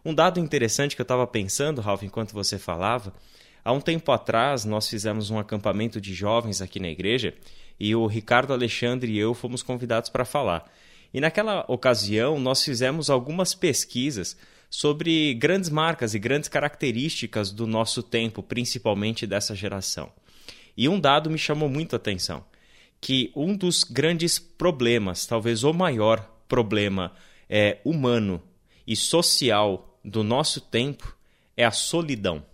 Um 0.04 0.14
dado 0.14 0.38
interessante 0.38 0.94
que 0.94 1.00
eu 1.00 1.04
estava 1.04 1.26
pensando, 1.26 1.80
Ralph, 1.80 2.02
enquanto 2.02 2.32
você 2.32 2.58
falava, 2.58 3.14
há 3.64 3.72
um 3.72 3.80
tempo 3.80 4.12
atrás 4.12 4.64
nós 4.64 4.88
fizemos 4.88 5.30
um 5.30 5.38
acampamento 5.38 6.00
de 6.00 6.12
jovens 6.12 6.60
aqui 6.60 6.78
na 6.78 6.88
igreja 6.88 7.34
e 7.78 7.94
o 7.94 8.06
Ricardo 8.06 8.52
Alexandre 8.52 9.12
e 9.12 9.18
eu 9.18 9.34
fomos 9.34 9.62
convidados 9.62 10.10
para 10.10 10.24
falar. 10.24 10.70
E 11.12 11.20
naquela 11.20 11.64
ocasião 11.68 12.38
nós 12.38 12.62
fizemos 12.62 13.08
algumas 13.08 13.54
pesquisas 13.54 14.36
sobre 14.68 15.34
grandes 15.34 15.70
marcas 15.70 16.14
e 16.14 16.18
grandes 16.18 16.48
características 16.48 17.52
do 17.52 17.66
nosso 17.66 18.02
tempo, 18.02 18.42
principalmente 18.42 19.26
dessa 19.26 19.54
geração. 19.54 20.12
E 20.76 20.88
um 20.88 20.98
dado 20.98 21.30
me 21.30 21.38
chamou 21.38 21.68
muito 21.68 21.94
a 21.94 21.96
atenção, 21.96 22.44
que 23.00 23.30
um 23.36 23.56
dos 23.56 23.84
grandes 23.84 24.38
problemas, 24.38 25.26
talvez 25.26 25.62
o 25.62 25.72
maior 25.72 26.28
problema 26.48 27.12
é, 27.48 27.78
humano 27.84 28.42
e 28.86 28.96
social 28.96 29.98
do 30.04 30.24
nosso 30.24 30.60
tempo 30.60 31.16
é 31.56 31.64
a 31.64 31.70
solidão. 31.70 32.44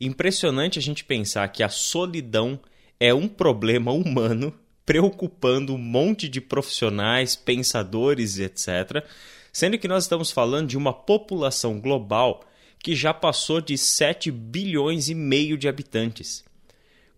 Impressionante 0.00 0.78
a 0.78 0.82
gente 0.82 1.04
pensar 1.04 1.48
que 1.48 1.62
a 1.62 1.68
solidão 1.68 2.58
é 3.00 3.12
um 3.12 3.28
problema 3.28 3.92
humano 3.92 4.54
preocupando 4.86 5.74
um 5.74 5.78
monte 5.78 6.28
de 6.28 6.40
profissionais, 6.40 7.36
pensadores, 7.36 8.38
etc., 8.38 9.04
sendo 9.52 9.78
que 9.78 9.88
nós 9.88 10.04
estamos 10.04 10.30
falando 10.30 10.68
de 10.68 10.78
uma 10.78 10.92
população 10.92 11.80
global 11.80 12.44
que 12.78 12.94
já 12.94 13.12
passou 13.12 13.60
de 13.60 13.76
7 13.76 14.30
bilhões 14.30 15.08
e 15.08 15.14
meio 15.14 15.58
de 15.58 15.68
habitantes. 15.68 16.44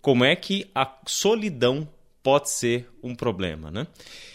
Como 0.00 0.24
é 0.24 0.34
que 0.34 0.70
a 0.74 0.90
solidão 1.06 1.86
pode 2.22 2.50
ser 2.50 2.88
um 3.02 3.14
problema, 3.14 3.70
né? 3.70 3.86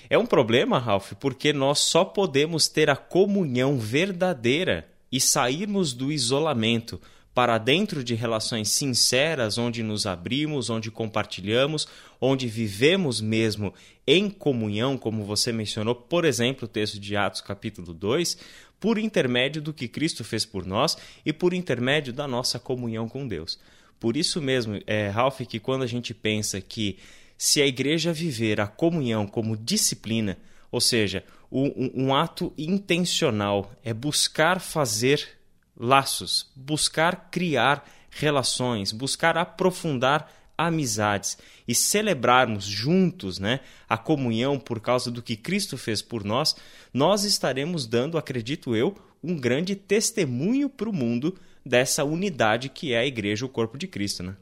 É 0.09 0.17
um 0.17 0.25
problema, 0.25 0.77
Ralph, 0.77 1.13
porque 1.19 1.51
nós 1.51 1.79
só 1.79 2.05
podemos 2.05 2.67
ter 2.67 2.89
a 2.89 2.95
comunhão 2.95 3.79
verdadeira 3.79 4.87
e 5.11 5.19
sairmos 5.19 5.93
do 5.93 6.11
isolamento 6.11 7.01
para 7.35 7.57
dentro 7.57 8.01
de 8.01 8.15
relações 8.15 8.69
sinceras, 8.69 9.57
onde 9.57 9.83
nos 9.83 10.05
abrimos, 10.05 10.69
onde 10.69 10.89
compartilhamos, 10.89 11.85
onde 12.19 12.47
vivemos 12.47 13.19
mesmo 13.19 13.73
em 14.07 14.29
comunhão, 14.29 14.97
como 14.97 15.25
você 15.25 15.51
mencionou, 15.51 15.93
por 15.93 16.23
exemplo, 16.23 16.63
o 16.63 16.69
texto 16.69 16.97
de 16.97 17.17
Atos, 17.17 17.41
capítulo 17.41 17.93
2, 17.93 18.37
por 18.79 18.97
intermédio 18.97 19.61
do 19.61 19.73
que 19.73 19.89
Cristo 19.89 20.23
fez 20.23 20.45
por 20.45 20.65
nós 20.65 20.97
e 21.25 21.33
por 21.33 21.53
intermédio 21.53 22.13
da 22.13 22.25
nossa 22.25 22.57
comunhão 22.57 23.09
com 23.09 23.27
Deus. 23.27 23.59
Por 23.99 24.15
isso 24.15 24.41
mesmo, 24.41 24.79
é, 24.87 25.09
Ralph, 25.09 25.41
que 25.41 25.59
quando 25.59 25.83
a 25.83 25.87
gente 25.87 26.13
pensa 26.13 26.61
que 26.61 26.97
se 27.37 27.61
a 27.61 27.67
igreja 27.67 28.13
viver 28.13 28.61
a 28.61 28.67
comunhão 28.67 29.27
como 29.27 29.57
disciplina, 29.57 30.37
ou 30.71 30.79
seja, 30.79 31.21
um, 31.51 31.91
um 31.93 32.15
ato 32.15 32.53
intencional, 32.57 33.73
é 33.83 33.93
buscar 33.93 34.61
fazer 34.61 35.34
laços, 35.77 36.51
buscar 36.55 37.29
criar 37.29 37.85
relações, 38.09 38.91
buscar 38.91 39.37
aprofundar 39.37 40.31
amizades 40.57 41.37
e 41.67 41.75
celebrarmos 41.75 42.63
juntos, 42.63 43.39
né, 43.39 43.59
a 43.89 43.97
comunhão 43.97 44.57
por 44.57 44.79
causa 44.79 45.11
do 45.11 45.21
que 45.21 45.35
Cristo 45.35 45.77
fez 45.77 46.01
por 46.01 46.23
nós, 46.23 46.55
nós 46.93 47.23
estaremos 47.23 47.85
dando, 47.85 48.17
acredito 48.17 48.75
eu, 48.75 48.95
um 49.23 49.35
grande 49.35 49.75
testemunho 49.75 50.69
para 50.69 50.89
o 50.89 50.93
mundo 50.93 51.35
dessa 51.65 52.03
unidade 52.03 52.69
que 52.69 52.93
é 52.93 52.99
a 52.99 53.05
igreja, 53.05 53.45
o 53.45 53.49
corpo 53.49 53.77
de 53.77 53.87
Cristo, 53.87 54.23
né? 54.23 54.35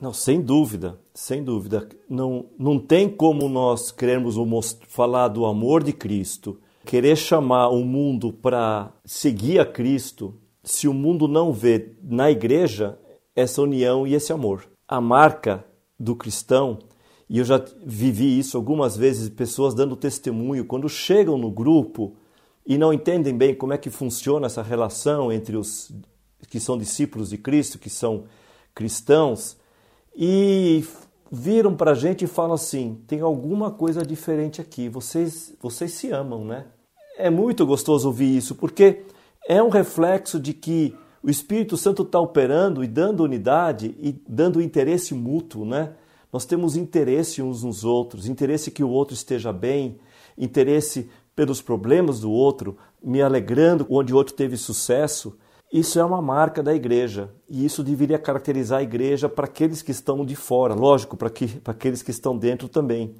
Não, 0.00 0.12
sem 0.12 0.40
dúvida, 0.40 0.98
sem 1.12 1.42
dúvida. 1.42 1.88
Não, 2.08 2.46
não 2.56 2.78
tem 2.78 3.08
como 3.08 3.48
nós 3.48 3.90
queremos 3.90 4.36
falar 4.86 5.26
do 5.26 5.44
amor 5.44 5.82
de 5.82 5.92
Cristo, 5.92 6.60
querer 6.84 7.16
chamar 7.16 7.70
o 7.70 7.84
mundo 7.84 8.32
para 8.32 8.92
seguir 9.04 9.58
a 9.58 9.66
Cristo, 9.66 10.40
se 10.68 10.86
o 10.86 10.92
mundo 10.92 11.26
não 11.26 11.50
vê 11.50 11.94
na 12.02 12.30
igreja 12.30 12.98
essa 13.34 13.62
união 13.62 14.06
e 14.06 14.14
esse 14.14 14.34
amor. 14.34 14.68
A 14.86 15.00
marca 15.00 15.64
do 15.98 16.14
cristão, 16.14 16.78
e 17.26 17.38
eu 17.38 17.44
já 17.44 17.64
vivi 17.84 18.38
isso 18.38 18.54
algumas 18.54 18.94
vezes, 18.94 19.30
pessoas 19.30 19.72
dando 19.72 19.96
testemunho, 19.96 20.66
quando 20.66 20.86
chegam 20.86 21.38
no 21.38 21.50
grupo 21.50 22.16
e 22.66 22.76
não 22.76 22.92
entendem 22.92 23.34
bem 23.34 23.54
como 23.54 23.72
é 23.72 23.78
que 23.78 23.88
funciona 23.88 24.44
essa 24.44 24.62
relação 24.62 25.32
entre 25.32 25.56
os 25.56 25.90
que 26.50 26.60
são 26.60 26.76
discípulos 26.76 27.30
de 27.30 27.38
Cristo, 27.38 27.78
que 27.78 27.88
são 27.88 28.24
cristãos, 28.74 29.56
e 30.14 30.84
viram 31.32 31.74
para 31.74 31.92
a 31.92 31.94
gente 31.94 32.26
e 32.26 32.28
falam 32.28 32.52
assim: 32.52 33.02
tem 33.06 33.22
alguma 33.22 33.70
coisa 33.70 34.04
diferente 34.04 34.60
aqui, 34.60 34.88
vocês, 34.90 35.54
vocês 35.62 35.92
se 35.92 36.10
amam, 36.10 36.44
né? 36.44 36.66
É 37.16 37.30
muito 37.30 37.64
gostoso 37.64 38.06
ouvir 38.08 38.36
isso, 38.36 38.54
porque 38.54 39.02
é 39.48 39.62
um 39.62 39.70
reflexo 39.70 40.38
de 40.38 40.52
que 40.52 40.94
o 41.22 41.30
Espírito 41.30 41.78
Santo 41.78 42.02
está 42.02 42.20
operando 42.20 42.84
e 42.84 42.86
dando 42.86 43.24
unidade 43.24 43.96
e 43.98 44.14
dando 44.28 44.60
interesse 44.60 45.14
mútuo, 45.14 45.64
né? 45.64 45.94
Nós 46.30 46.44
temos 46.44 46.76
interesse 46.76 47.40
uns 47.40 47.64
nos 47.64 47.82
outros, 47.82 48.28
interesse 48.28 48.70
que 48.70 48.84
o 48.84 48.90
outro 48.90 49.14
esteja 49.14 49.50
bem, 49.50 49.98
interesse 50.36 51.08
pelos 51.34 51.62
problemas 51.62 52.20
do 52.20 52.30
outro, 52.30 52.76
me 53.02 53.22
alegrando 53.22 53.86
onde 53.88 54.12
o 54.12 54.16
outro 54.16 54.34
teve 54.34 54.58
sucesso. 54.58 55.34
Isso 55.72 55.98
é 55.98 56.04
uma 56.04 56.20
marca 56.20 56.62
da 56.62 56.74
igreja 56.74 57.30
e 57.48 57.64
isso 57.64 57.82
deveria 57.82 58.18
caracterizar 58.18 58.80
a 58.80 58.82
igreja 58.82 59.30
para 59.30 59.46
aqueles 59.46 59.80
que 59.80 59.90
estão 59.90 60.26
de 60.26 60.36
fora, 60.36 60.74
lógico, 60.74 61.16
para, 61.16 61.30
que, 61.30 61.46
para 61.46 61.72
aqueles 61.72 62.02
que 62.02 62.10
estão 62.10 62.36
dentro 62.36 62.68
também. 62.68 63.14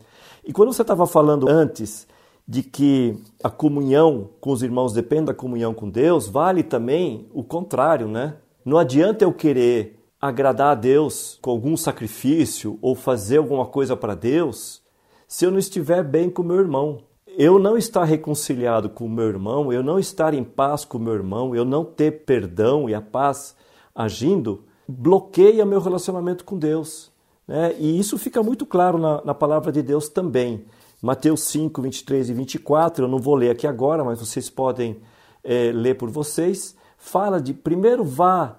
E 0.44 0.52
quando 0.52 0.72
você 0.72 0.82
estava 0.82 1.06
falando 1.06 1.48
antes 1.48 2.06
de 2.48 2.62
que 2.62 3.14
a 3.44 3.50
comunhão 3.50 4.30
com 4.40 4.50
os 4.50 4.62
irmãos 4.62 4.94
depende 4.94 5.26
da 5.26 5.34
comunhão 5.34 5.74
com 5.74 5.90
Deus, 5.90 6.26
vale 6.26 6.62
também 6.62 7.28
o 7.34 7.44
contrário, 7.44 8.08
né? 8.08 8.36
Não 8.64 8.78
adianta 8.78 9.22
eu 9.22 9.32
querer 9.34 9.98
agradar 10.18 10.72
a 10.72 10.74
Deus 10.74 11.38
com 11.42 11.50
algum 11.50 11.76
sacrifício 11.76 12.78
ou 12.80 12.94
fazer 12.94 13.36
alguma 13.36 13.66
coisa 13.66 13.94
para 13.94 14.14
Deus 14.14 14.82
se 15.28 15.44
eu 15.44 15.50
não 15.50 15.58
estiver 15.58 16.02
bem 16.02 16.30
com 16.30 16.42
meu 16.42 16.56
irmão. 16.56 17.02
Eu 17.26 17.58
não 17.58 17.76
estar 17.76 18.02
reconciliado 18.04 18.88
com 18.88 19.06
meu 19.08 19.28
irmão, 19.28 19.72
eu 19.72 19.82
não 19.82 19.98
estar 19.98 20.32
em 20.32 20.42
paz 20.42 20.84
com 20.84 20.98
meu 20.98 21.12
irmão, 21.12 21.54
eu 21.54 21.64
não 21.64 21.84
ter 21.84 22.24
perdão 22.24 22.88
e 22.88 22.94
a 22.94 23.00
paz 23.00 23.54
agindo, 23.94 24.64
bloqueia 24.88 25.66
meu 25.66 25.80
relacionamento 25.80 26.44
com 26.44 26.58
Deus. 26.58 27.12
Né? 27.46 27.76
E 27.78 27.98
isso 27.98 28.18
fica 28.18 28.42
muito 28.42 28.66
claro 28.66 28.98
na, 28.98 29.22
na 29.22 29.34
palavra 29.34 29.70
de 29.70 29.82
Deus 29.82 30.08
também. 30.08 30.64
Mateus 31.00 31.42
5, 31.42 31.80
23 31.80 32.30
e 32.30 32.32
24, 32.32 33.04
eu 33.04 33.08
não 33.08 33.18
vou 33.18 33.36
ler 33.36 33.50
aqui 33.50 33.66
agora, 33.66 34.02
mas 34.02 34.18
vocês 34.18 34.50
podem 34.50 34.98
é, 35.44 35.70
ler 35.72 35.94
por 35.94 36.10
vocês. 36.10 36.74
Fala 36.96 37.40
de 37.40 37.54
primeiro 37.54 38.02
vá, 38.02 38.58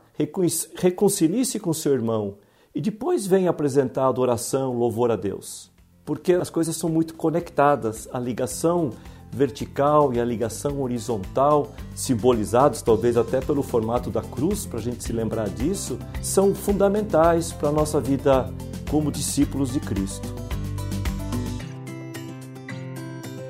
reconcilie-se 0.75 1.60
com 1.60 1.74
seu 1.74 1.93
irmão 1.93 2.38
e 2.74 2.79
depois 2.79 3.27
venha 3.27 3.50
apresentar 3.50 4.08
adoração, 4.08 4.77
louvor 4.77 5.12
a 5.12 5.15
Deus. 5.17 5.69
porque 6.05 6.34
as 6.34 6.50
coisas 6.50 6.75
são 6.75 6.89
muito 6.89 7.13
conectadas. 7.13 8.10
A 8.12 8.19
ligação 8.19 8.89
vertical 9.31 10.12
e 10.12 10.19
a 10.19 10.25
ligação 10.25 10.81
horizontal, 10.81 11.72
simbolizados 11.93 12.81
talvez 12.81 13.15
até 13.15 13.39
pelo 13.39 13.62
formato 13.62 14.10
da 14.10 14.24
cruz, 14.24 14.65
para 14.65 14.79
a 14.79 14.81
gente 14.81 15.03
se 15.03 15.13
lembrar 15.13 15.48
disso, 15.50 16.00
são 16.19 16.55
fundamentais 16.55 17.51
para 17.51 17.69
a 17.69 17.72
nossa 17.72 18.01
vida 18.01 18.51
como 18.89 19.12
discípulos 19.12 19.72
de 19.72 19.79
Cristo. 19.79 20.49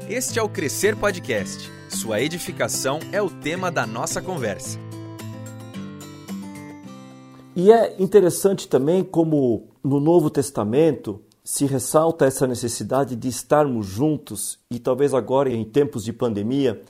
Este 0.10 0.40
é 0.40 0.42
o 0.42 0.50
Crescer 0.50 0.96
Podcast. 0.96 1.70
Sua 1.88 2.20
edificação 2.20 2.98
é 3.12 3.22
o 3.22 3.30
tema 3.30 3.70
da 3.70 3.86
nossa 3.86 4.20
conversa. 4.20 4.80
E 7.56 7.72
é 7.72 7.96
interessante 8.02 8.68
também 8.68 9.04
como 9.04 9.68
no 9.84 10.00
Novo 10.00 10.32
Testamento 10.32 11.22
se 11.44 11.68
ressalta 11.68 12.26
essa 12.26 12.48
necessidade 12.48 13.16
de 13.16 13.28
estarmos 13.28 13.86
juntos 13.86 14.58
e 14.72 14.80
talvez 14.80 15.14
agora 15.14 15.52
em 15.52 15.64
tempos 15.64 16.06
de 16.06 16.12
pandemia 16.12 16.82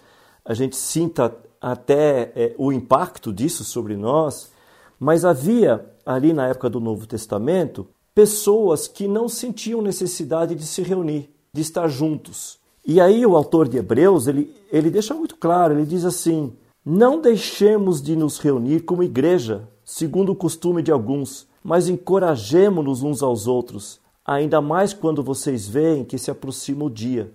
a 0.46 0.54
gente 0.54 0.78
sinta 0.78 1.36
até 1.60 2.32
é, 2.34 2.56
o 2.58 2.72
impacto 2.72 3.34
disso 3.34 3.66
sobre 3.66 3.98
nós, 3.98 4.50
mas 4.98 5.26
havia 5.26 5.86
ali 6.06 6.32
na 6.32 6.48
época 6.48 6.70
do 6.70 6.80
Novo 6.80 7.06
Testamento 7.06 7.86
pessoas 8.16 8.88
que 8.88 9.10
não 9.10 9.28
sentiam 9.28 9.82
necessidade 9.82 10.56
de 10.56 10.66
se 10.66 10.82
reunir, 10.82 11.30
de 11.52 11.60
estar 11.60 11.90
juntos. 11.90 12.59
E 12.86 13.00
aí 13.00 13.25
o 13.25 13.36
autor 13.36 13.67
de 13.67 13.77
Hebreus, 13.77 14.27
ele, 14.27 14.55
ele 14.71 14.89
deixa 14.89 15.13
muito 15.13 15.36
claro, 15.36 15.74
ele 15.74 15.86
diz 15.86 16.05
assim, 16.05 16.53
não 16.86 17.21
deixemos 17.21 18.01
de 18.01 18.15
nos 18.15 18.39
reunir 18.39 18.81
como 18.81 19.03
igreja, 19.03 19.67
segundo 19.83 20.31
o 20.31 20.36
costume 20.36 20.81
de 20.81 20.91
alguns, 20.91 21.48
mas 21.63 21.89
encorajemo-nos 21.89 23.03
uns 23.03 23.21
aos 23.21 23.48
outros, 23.48 24.00
ainda 24.25 24.62
mais 24.62 24.93
quando 24.93 25.21
vocês 25.21 25.67
veem 25.67 26.05
que 26.05 26.17
se 26.17 26.31
aproxima 26.31 26.86
o 26.86 26.89
dia. 26.89 27.33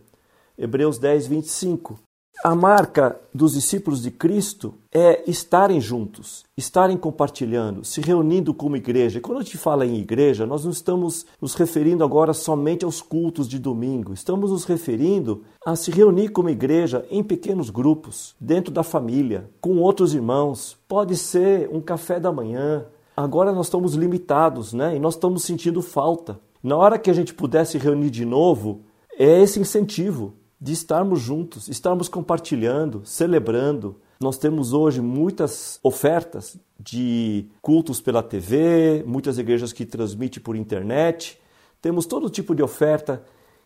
Hebreus 0.56 0.98
10, 0.98 1.26
25. 1.26 1.98
A 2.43 2.55
marca 2.55 3.19
dos 3.33 3.55
discípulos 3.55 4.03
de 4.03 4.11
Cristo 4.11 4.75
é 4.93 5.23
estarem 5.26 5.81
juntos, 5.81 6.45
estarem 6.57 6.97
compartilhando, 6.97 7.85
se 7.85 8.03
reunindo 8.03 8.53
como 8.53 8.76
igreja. 8.76 9.19
E 9.19 9.21
quando 9.21 9.38
a 9.38 9.43
gente 9.43 9.57
fala 9.57 9.87
em 9.87 9.97
igreja, 9.97 10.45
nós 10.45 10.64
não 10.64 10.71
estamos 10.71 11.25
nos 11.41 11.55
referindo 11.55 12.05
agora 12.05 12.35
somente 12.35 12.85
aos 12.85 13.00
cultos 13.00 13.49
de 13.49 13.59
domingo, 13.59 14.12
estamos 14.12 14.50
nos 14.50 14.64
referindo 14.64 15.43
a 15.64 15.75
se 15.75 15.91
reunir 15.91 16.29
como 16.31 16.50
igreja 16.50 17.07
em 17.11 17.23
pequenos 17.23 17.71
grupos, 17.71 18.35
dentro 18.38 18.73
da 18.73 18.83
família, 18.83 19.49
com 19.61 19.79
outros 19.79 20.12
irmãos. 20.12 20.76
Pode 20.87 21.17
ser 21.17 21.71
um 21.73 21.81
café 21.81 22.21
da 22.21 22.31
manhã. 22.31 22.85
Agora 23.17 23.53
nós 23.53 23.67
estamos 23.67 23.95
limitados, 23.95 24.75
né? 24.75 24.97
E 24.97 24.99
nós 24.99 25.14
estamos 25.14 25.45
sentindo 25.45 25.81
falta. 25.81 26.38
Na 26.62 26.76
hora 26.76 26.99
que 26.99 27.11
a 27.11 27.14
gente 27.14 27.33
puder 27.33 27.64
se 27.64 27.79
reunir 27.79 28.11
de 28.11 28.25
novo, 28.25 28.83
é 29.19 29.43
esse 29.43 29.59
incentivo 29.59 30.35
de 30.64 30.73
estarmos 30.73 31.21
juntos, 31.21 31.68
estarmos 31.68 32.09
compartilhando, 32.09 33.02
celebrando. 33.04 33.97
Nós 34.18 34.38
temos 34.38 34.73
hoje 34.73 34.99
muitas 34.99 35.78
ofertas 35.83 36.56
de 36.80 37.50
cultos 37.61 38.00
pela 38.00 38.23
TV, 38.23 39.04
muitas 39.06 39.37
igrejas 39.37 39.75
que 39.75 39.85
transmitem 39.85 40.42
por 40.42 40.56
internet. 40.56 41.38
Temos 41.83 42.06
todo 42.06 42.30
tipo 42.30 42.54
de 42.54 42.62
oferta 42.62 43.23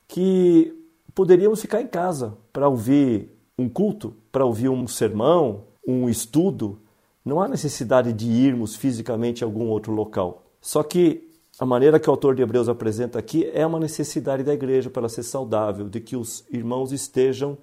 que 0.09 0.75
poderíamos 1.15 1.61
ficar 1.61 1.81
em 1.81 1.87
casa 1.87 2.37
para 2.53 2.69
ouvir 2.69 3.31
um 3.57 3.69
culto, 3.69 4.17
para 4.33 4.45
ouvir 4.45 4.69
um 4.69 4.89
sermão, 4.89 5.67
um 5.87 6.09
estudo. 6.09 6.81
Não 7.25 7.41
há 7.41 7.47
necessidade 7.47 8.13
de 8.13 8.29
irmos 8.29 8.75
fisicamente 8.75 9.45
a 9.45 9.47
algum 9.47 9.69
outro 9.69 9.93
local. 9.93 10.43
Só 10.61 10.83
que 10.83 11.28
a 11.59 11.67
maneira 11.67 11.99
que 11.99 12.09
o 12.09 12.13
autor 12.13 12.35
de 12.35 12.43
Hebreus 12.43 12.69
apresenta 12.69 13.19
aqui 13.19 13.51
é 13.53 13.67
uma 13.67 13.81
necessidade 13.81 14.45
da 14.45 14.55
igreja 14.55 14.89
para 14.89 15.09
ser 15.09 15.25
saudável, 15.25 15.89
de 15.89 16.01
que 16.01 16.17
os 16.17 16.45
irmãos 16.51 16.93
estejam 16.93 17.59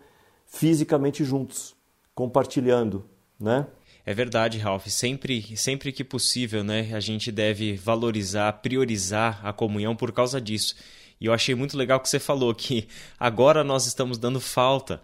fisicamente 0.45 1.23
juntos, 1.23 1.73
compartilhando, 2.13 3.05
né? 3.39 3.67
É 4.05 4.13
verdade, 4.13 4.59
Ralph. 4.59 4.85
Sempre, 4.87 5.57
sempre 5.57 5.91
que 5.91 6.03
possível, 6.03 6.63
né, 6.63 6.93
a 6.93 6.99
gente 6.99 7.31
deve 7.31 7.75
valorizar, 7.75 8.51
priorizar 8.53 9.39
a 9.43 9.51
comunhão 9.51 9.95
por 9.95 10.11
causa 10.11 10.39
disso. 10.39 10.75
E 11.19 11.25
eu 11.25 11.33
achei 11.33 11.55
muito 11.55 11.77
legal 11.77 11.99
que 11.99 12.09
você 12.09 12.19
falou 12.19 12.53
que 12.53 12.87
agora 13.17 13.63
nós 13.63 13.87
estamos 13.87 14.17
dando 14.17 14.39
falta 14.39 15.01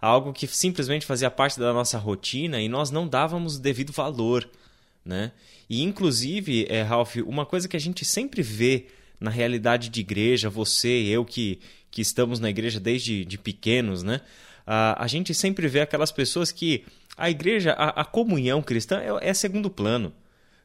algo 0.00 0.32
que 0.32 0.46
simplesmente 0.46 1.04
fazia 1.04 1.30
parte 1.30 1.58
da 1.58 1.72
nossa 1.72 1.98
rotina 1.98 2.60
e 2.60 2.68
nós 2.68 2.90
não 2.90 3.08
dávamos 3.08 3.56
o 3.56 3.60
devido 3.60 3.92
valor 3.92 4.48
né? 5.08 5.32
E 5.68 5.82
inclusive, 5.82 6.66
é, 6.68 6.82
Ralph, 6.82 7.16
uma 7.26 7.46
coisa 7.46 7.66
que 7.66 7.76
a 7.76 7.80
gente 7.80 8.04
sempre 8.04 8.42
vê 8.42 8.86
na 9.18 9.30
realidade 9.30 9.88
de 9.88 10.00
igreja, 10.00 10.50
você, 10.50 10.88
eu 10.88 11.24
que, 11.24 11.58
que 11.90 12.02
estamos 12.02 12.38
na 12.38 12.50
igreja 12.50 12.78
desde 12.78 13.24
de 13.24 13.38
pequenos, 13.38 14.02
né? 14.02 14.20
A, 14.66 15.02
a 15.02 15.06
gente 15.06 15.32
sempre 15.32 15.66
vê 15.66 15.80
aquelas 15.80 16.12
pessoas 16.12 16.52
que 16.52 16.84
a 17.16 17.30
igreja, 17.30 17.72
a, 17.72 18.02
a 18.02 18.04
comunhão 18.04 18.62
cristã 18.62 19.00
é, 19.00 19.30
é 19.30 19.34
segundo 19.34 19.70
plano. 19.70 20.12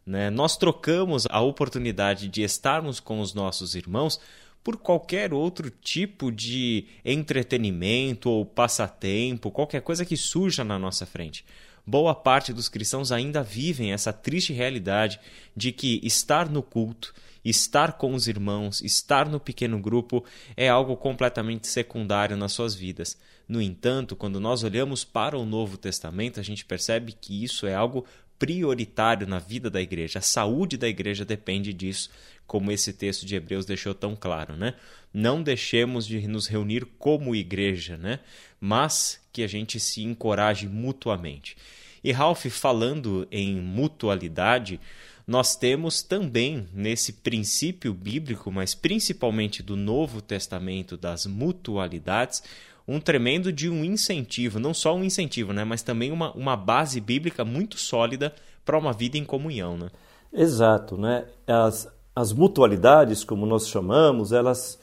Né? 0.05 0.29
Nós 0.29 0.57
trocamos 0.57 1.25
a 1.29 1.39
oportunidade 1.39 2.27
de 2.27 2.43
estarmos 2.43 2.99
com 2.99 3.21
os 3.21 3.33
nossos 3.33 3.73
irmãos 3.73 4.19
por 4.61 4.75
qualquer 4.77 5.33
outro 5.33 5.69
tipo 5.69 6.29
de 6.29 6.85
entretenimento 7.03 8.29
ou 8.29 8.45
passatempo, 8.45 9.49
qualquer 9.49 9.81
coisa 9.81 10.05
que 10.05 10.17
surja 10.17 10.65
na 10.65 10.77
nossa 10.77 11.05
frente 11.05 11.45
boa 11.85 12.15
parte 12.15 12.53
dos 12.53 12.69
cristãos 12.69 13.11
ainda 13.11 13.43
vivem 13.43 13.91
essa 13.91 14.13
triste 14.13 14.53
realidade 14.53 15.19
de 15.55 15.71
que 15.71 15.99
estar 16.03 16.49
no 16.49 16.63
culto, 16.63 17.13
estar 17.43 17.93
com 17.93 18.13
os 18.13 18.27
irmãos, 18.27 18.81
estar 18.81 19.27
no 19.27 19.39
pequeno 19.39 19.79
grupo 19.79 20.23
é 20.55 20.69
algo 20.69 20.95
completamente 20.95 21.67
secundário 21.67 22.37
nas 22.37 22.53
suas 22.53 22.73
vidas. 22.73 23.17
No 23.47 23.61
entanto, 23.61 24.15
quando 24.15 24.39
nós 24.39 24.63
olhamos 24.63 25.03
para 25.03 25.37
o 25.37 25.45
Novo 25.45 25.77
Testamento, 25.77 26.39
a 26.39 26.43
gente 26.43 26.63
percebe 26.63 27.11
que 27.11 27.43
isso 27.43 27.67
é 27.67 27.75
algo 27.75 28.05
prioritário 28.39 29.27
na 29.27 29.39
vida 29.39 29.69
da 29.69 29.81
igreja. 29.81 30.19
A 30.19 30.21
saúde 30.21 30.77
da 30.77 30.87
igreja 30.87 31.23
depende 31.23 31.73
disso, 31.73 32.09
como 32.47 32.71
esse 32.71 32.93
texto 32.93 33.25
de 33.25 33.35
Hebreus 33.35 33.65
deixou 33.65 33.93
tão 33.93 34.15
claro, 34.15 34.55
né? 34.57 34.75
Não 35.13 35.41
deixemos 35.41 36.05
de 36.05 36.27
nos 36.27 36.47
reunir 36.47 36.85
como 36.97 37.35
igreja, 37.35 37.97
né? 37.97 38.19
Mas 38.59 39.21
que 39.33 39.43
a 39.43 39.47
gente 39.47 39.79
se 39.79 40.03
encoraje 40.03 40.67
mutuamente. 40.67 41.57
E 42.03 42.11
Ralph, 42.11 42.45
falando 42.45 43.27
em 43.31 43.55
mutualidade, 43.55 44.79
nós 45.25 45.55
temos 45.55 46.03
também 46.03 46.67
nesse 46.73 47.13
princípio 47.13 47.93
bíblico, 47.93 48.51
mas 48.51 48.75
principalmente 48.75 49.63
do 49.63 49.75
Novo 49.75 50.21
Testamento 50.21 50.95
das 50.95 51.25
mutualidades, 51.25 52.43
um 52.87 52.99
tremendo 52.99 53.51
de 53.51 53.69
um 53.69 53.83
incentivo, 53.83 54.59
não 54.59 54.73
só 54.73 54.93
um 54.95 55.03
incentivo, 55.03 55.53
né, 55.53 55.63
mas 55.63 55.81
também 55.81 56.11
uma, 56.11 56.31
uma 56.33 56.57
base 56.57 56.99
bíblica 56.99 57.45
muito 57.45 57.77
sólida 57.77 58.35
para 58.65 58.77
uma 58.77 58.91
vida 58.91 59.17
em 59.17 59.23
comunhão. 59.23 59.77
Né? 59.77 59.89
Exato. 60.31 60.97
Né? 60.97 61.25
As, 61.47 61.87
as 62.13 62.33
mutualidades, 62.33 63.23
como 63.23 63.45
nós 63.45 63.67
chamamos, 63.69 64.33
elas 64.33 64.77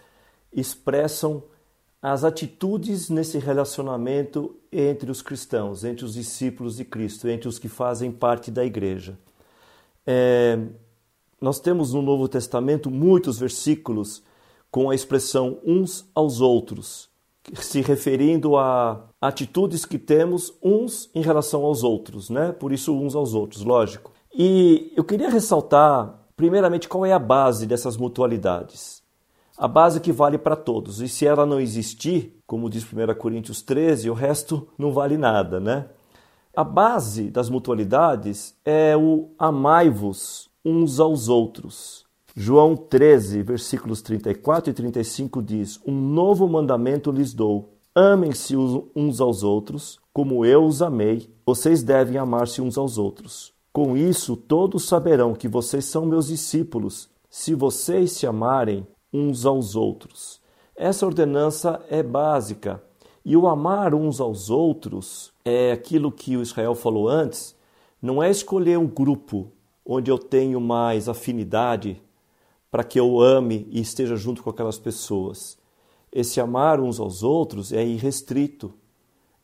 expressam 0.53 1.45
as 2.03 2.25
atitudes 2.25 3.11
nesse 3.11 3.39
relacionamento 3.39 4.57
entre 4.73 5.11
os 5.11 5.21
cristãos, 5.21 5.85
entre 5.85 6.05
os 6.05 6.15
discípulos 6.15 6.77
de 6.77 6.85
Cristo, 6.85 7.29
entre 7.29 7.49
os 7.49 7.59
que 7.59 7.69
fazem 7.69 8.11
parte 8.11 8.51
da 8.51 8.65
igreja. 8.65 9.19
É, 10.07 10.59
nós 11.41 11.61
temos 11.61 11.93
no 11.93 12.01
Novo 12.01 12.29
Testamento 12.29 12.91
muitos 12.91 13.39
versículos 13.39 14.23
com 14.71 14.89
a 14.89 14.95
expressão 14.95 15.59
uns 15.65 16.09
aos 16.15 16.41
outros, 16.41 17.11
se 17.55 17.81
referindo 17.81 18.57
a 18.57 19.09
atitudes 19.21 19.85
que 19.85 19.99
temos 19.99 20.55
uns 20.63 21.11
em 21.15 21.21
relação 21.21 21.65
aos 21.65 21.83
outros, 21.83 22.31
né? 22.31 22.53
Por 22.53 22.73
isso 22.73 22.97
uns 22.97 23.15
aos 23.15 23.35
outros, 23.35 23.63
lógico. 23.63 24.13
E 24.33 24.93
eu 24.97 25.03
queria 25.03 25.29
ressaltar, 25.29 26.19
primeiramente, 26.37 26.89
qual 26.89 27.05
é 27.05 27.13
a 27.13 27.19
base 27.19 27.67
dessas 27.67 27.97
mutualidades. 27.97 29.00
A 29.61 29.69
base 29.69 30.01
que 30.01 30.11
vale 30.11 30.39
para 30.39 30.57
todos. 30.57 31.03
E 31.03 31.09
se 31.09 31.27
ela 31.27 31.45
não 31.45 31.61
existir, 31.61 32.35
como 32.47 32.71
diz 32.71 32.83
1 32.83 33.15
Coríntios 33.19 33.61
13, 33.61 34.09
o 34.09 34.15
resto 34.15 34.67
não 34.79 34.91
vale 34.91 35.19
nada, 35.19 35.61
né? 35.61 35.91
A 36.57 36.65
base 36.65 37.31
das 37.31 37.51
mutualidades 37.51 38.55
é 38.65 38.97
o 38.97 39.29
amai-vos 39.39 40.49
uns 40.65 40.99
aos 40.99 41.29
outros. 41.29 42.07
João 42.35 42.75
13, 42.75 43.43
versículos 43.43 44.01
34 44.01 44.71
e 44.71 44.73
35 44.73 45.43
diz: 45.43 45.79
Um 45.87 45.93
novo 45.93 46.49
mandamento 46.49 47.13
lhes 47.13 47.35
dou: 47.35 47.75
amem-se 47.95 48.57
uns 48.57 49.21
aos 49.21 49.43
outros, 49.43 50.01
como 50.11 50.43
eu 50.43 50.65
os 50.65 50.81
amei, 50.81 51.29
vocês 51.45 51.83
devem 51.83 52.17
amar-se 52.17 52.63
uns 52.63 52.79
aos 52.79 52.97
outros. 52.97 53.53
Com 53.75 53.95
isso, 53.95 54.39
todos 54.39 54.89
saberão 54.89 55.35
que 55.35 55.47
vocês 55.47 55.85
são 55.85 56.07
meus 56.07 56.29
discípulos, 56.29 57.11
se 57.29 57.55
vocês 57.55 58.13
se 58.13 58.27
amarem 58.27 58.87
uns 59.13 59.47
aos 59.47 59.77
outros. 59.77 60.41
Essa 60.75 61.05
ordenança 61.05 61.85
é 61.91 62.03
básica. 62.03 62.83
E 63.25 63.37
o 63.37 63.47
amar 63.47 63.95
uns 63.95 64.21
aos 64.21 64.49
outros 64.49 65.33
é 65.45 65.73
aquilo 65.73 66.11
que 66.11 66.37
o 66.37 66.43
Israel 66.43 66.75
falou 66.75 67.09
antes, 67.09 67.55
não 68.01 68.23
é 68.23 68.31
escolher 68.31 68.79
um 68.79 68.87
grupo 68.87 69.53
onde 69.85 70.11
eu 70.11 70.19
tenho 70.19 70.61
mais 70.61 71.09
afinidade 71.09 72.01
para 72.71 72.85
que 72.85 72.99
eu 72.99 73.21
ame 73.21 73.67
e 73.71 73.81
esteja 73.81 74.17
junto 74.17 74.43
com 74.43 74.51
aquelas 74.51 74.79
pessoas. 74.79 75.59
esse 76.13 76.41
amar 76.41 76.81
uns 76.81 76.99
aos 76.99 77.23
outros 77.23 77.73
é 77.73 77.85
irrestrito, 77.85 78.73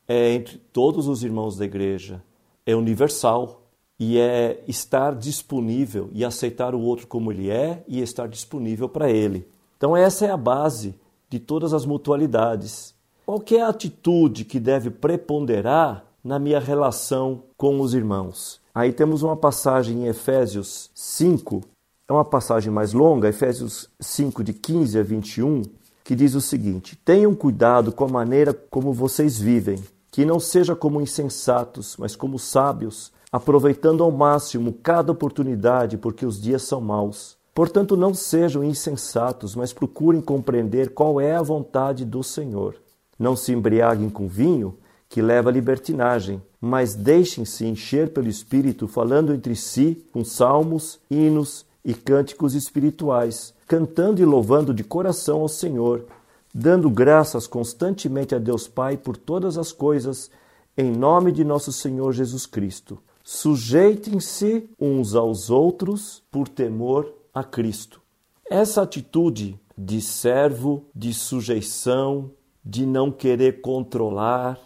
é 0.09 0.33
entre 0.33 0.59
todos 0.73 1.07
os 1.07 1.23
irmãos 1.23 1.57
da 1.57 1.65
igreja, 1.65 2.23
é 2.65 2.75
universal 2.75 3.63
e 3.99 4.19
é 4.19 4.65
estar 4.67 5.15
disponível 5.15 6.11
e 6.13 6.25
aceitar 6.25 6.75
o 6.75 6.81
outro 6.81 7.07
como 7.07 7.31
ele 7.31 7.51
é 7.51 7.85
e 7.87 8.01
estar 8.01 8.27
disponível 8.27 8.89
para 8.89 9.11
ele. 9.11 9.47
Então, 9.77 9.97
essa 9.97 10.27
é 10.27 10.31
a 10.31 10.37
base 10.37 10.95
de 11.29 11.39
todas 11.39 11.75
as 11.75 11.85
mutualidades. 11.85 12.95
Qual 13.25 13.43
é 13.51 13.61
a 13.61 13.69
atitude 13.69 14.45
que 14.45 14.61
deve 14.61 14.91
preponderar 14.91 16.05
na 16.23 16.39
minha 16.39 16.61
relação 16.61 17.43
com 17.57 17.81
os 17.81 17.93
irmãos? 17.93 18.61
Aí 18.75 18.93
temos 18.93 19.23
uma 19.23 19.37
passagem 19.37 20.03
em 20.03 20.07
Efésios 20.07 20.91
5, 20.95 21.63
é 22.09 22.13
uma 22.13 22.25
passagem 22.25 22.71
mais 22.71 22.93
longa, 22.93 23.29
Efésios 23.29 23.91
5, 23.99 24.45
de 24.45 24.53
15 24.53 24.99
a 24.99 25.03
21, 25.03 25.63
que 26.05 26.15
diz 26.15 26.35
o 26.35 26.41
seguinte: 26.41 26.97
Tenham 27.05 27.35
cuidado 27.35 27.91
com 27.91 28.05
a 28.05 28.09
maneira 28.09 28.55
como 28.55 28.93
vocês 28.93 29.39
vivem, 29.39 29.83
que 30.11 30.25
não 30.25 30.39
seja 30.39 30.77
como 30.77 31.01
insensatos, 31.01 31.97
mas 31.99 32.15
como 32.15 32.39
sábios, 32.39 33.13
aproveitando 33.33 34.05
ao 34.05 34.13
máximo 34.13 34.73
cada 34.73 35.11
oportunidade, 35.11 35.99
porque 35.99 36.25
os 36.25 36.41
dias 36.41 36.63
são 36.63 36.81
maus. 36.81 37.36
Portanto, 37.57 37.97
não 37.97 38.13
sejam 38.13 38.63
insensatos, 38.63 39.55
mas 39.55 39.73
procurem 39.73 40.21
compreender 40.21 40.93
qual 40.93 41.19
é 41.19 41.35
a 41.35 41.41
vontade 41.41 42.05
do 42.05 42.23
Senhor. 42.23 42.77
Não 43.19 43.35
se 43.35 43.51
embriaguem 43.51 44.11
com 44.11 44.29
vinho, 44.29 44.77
que 45.09 45.23
leva 45.23 45.49
à 45.49 45.53
libertinagem, 45.53 46.43
mas 46.61 46.95
deixem-se 46.95 47.65
encher 47.65 48.13
pelo 48.13 48.29
Espírito, 48.29 48.87
falando 48.87 49.33
entre 49.33 49.57
si 49.57 50.05
com 50.13 50.23
salmos, 50.23 51.01
hinos 51.11 51.65
e 51.83 51.95
cânticos 51.95 52.55
espirituais, 52.55 53.55
cantando 53.67 54.21
e 54.21 54.27
louvando 54.27 54.75
de 54.75 54.85
coração 54.85 55.41
ao 55.41 55.49
Senhor, 55.49 56.05
dando 56.53 56.91
graças 56.91 57.47
constantemente 57.47 58.35
a 58.35 58.39
Deus 58.39 58.69
Pai 58.69 58.99
por 58.99 59.17
todas 59.17 59.57
as 59.57 59.73
coisas, 59.73 60.31
em 60.77 60.93
nome 60.93 61.33
de 61.33 61.43
nosso 61.43 61.73
Senhor 61.73 62.13
Jesus 62.13 62.45
Cristo. 62.45 62.99
Sujeitem-se 63.25 64.69
uns 64.79 65.15
aos 65.15 65.49
outros 65.49 66.23
por 66.31 66.49
temor 66.49 67.17
a 67.37 67.45
Cristo. 67.45 68.01
Essa 68.49 68.81
atitude 68.81 69.61
de 69.77 70.01
servo, 70.01 70.87
de 70.95 71.13
sujeição, 71.13 72.31
de 72.65 72.87
não 72.87 73.13
querer 73.13 73.61
controlar, 73.61 74.59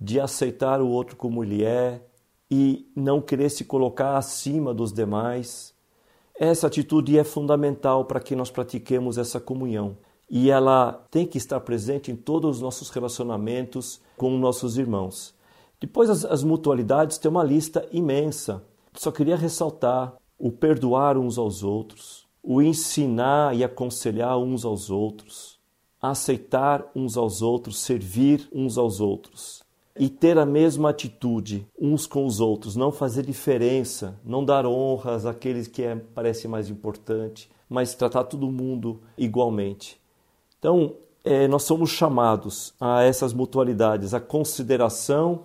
de 0.00 0.20
aceitar 0.20 0.80
o 0.80 0.86
outro 0.86 1.16
como 1.16 1.42
ele 1.42 1.64
é 1.64 2.00
e 2.48 2.88
não 2.94 3.20
querer 3.20 3.50
se 3.50 3.64
colocar 3.64 4.16
acima 4.16 4.72
dos 4.72 4.92
demais, 4.92 5.74
essa 6.38 6.68
atitude 6.68 7.18
é 7.18 7.24
fundamental 7.24 8.04
para 8.04 8.20
que 8.20 8.36
nós 8.36 8.48
pratiquemos 8.48 9.18
essa 9.18 9.40
comunhão 9.40 9.98
e 10.30 10.52
ela 10.52 11.04
tem 11.10 11.26
que 11.26 11.36
estar 11.36 11.58
presente 11.58 12.12
em 12.12 12.16
todos 12.16 12.58
os 12.58 12.62
nossos 12.62 12.90
relacionamentos 12.90 14.00
com 14.16 14.38
nossos 14.38 14.78
irmãos. 14.78 15.34
Depois, 15.80 16.08
as, 16.08 16.24
as 16.24 16.44
mutualidades 16.44 17.18
têm 17.18 17.28
uma 17.28 17.42
lista 17.42 17.88
imensa. 17.90 18.62
Só 18.94 19.10
queria 19.10 19.36
ressaltar 19.36 20.14
o 20.38 20.52
perdoar 20.52 21.18
uns 21.18 21.36
aos 21.36 21.62
outros, 21.62 22.26
o 22.42 22.62
ensinar 22.62 23.56
e 23.56 23.64
aconselhar 23.64 24.38
uns 24.38 24.64
aos 24.64 24.88
outros, 24.90 25.58
aceitar 26.00 26.88
uns 26.94 27.16
aos 27.16 27.42
outros, 27.42 27.80
servir 27.80 28.48
uns 28.52 28.78
aos 28.78 29.00
outros 29.00 29.62
e 29.98 30.08
ter 30.08 30.38
a 30.38 30.46
mesma 30.46 30.90
atitude 30.90 31.66
uns 31.78 32.06
com 32.06 32.24
os 32.24 32.38
outros, 32.38 32.76
não 32.76 32.92
fazer 32.92 33.26
diferença, 33.26 34.18
não 34.24 34.44
dar 34.44 34.64
honras 34.64 35.26
àqueles 35.26 35.66
que 35.66 35.82
é, 35.82 35.96
parece 35.96 36.46
mais 36.46 36.70
importante, 36.70 37.50
mas 37.68 37.94
tratar 37.94 38.24
todo 38.24 38.50
mundo 38.50 39.00
igualmente. 39.16 40.00
Então, 40.58 40.94
é, 41.24 41.48
nós 41.48 41.64
somos 41.64 41.90
chamados 41.90 42.72
a 42.80 43.02
essas 43.02 43.32
mutualidades, 43.32 44.14
a 44.14 44.20
consideração 44.20 45.42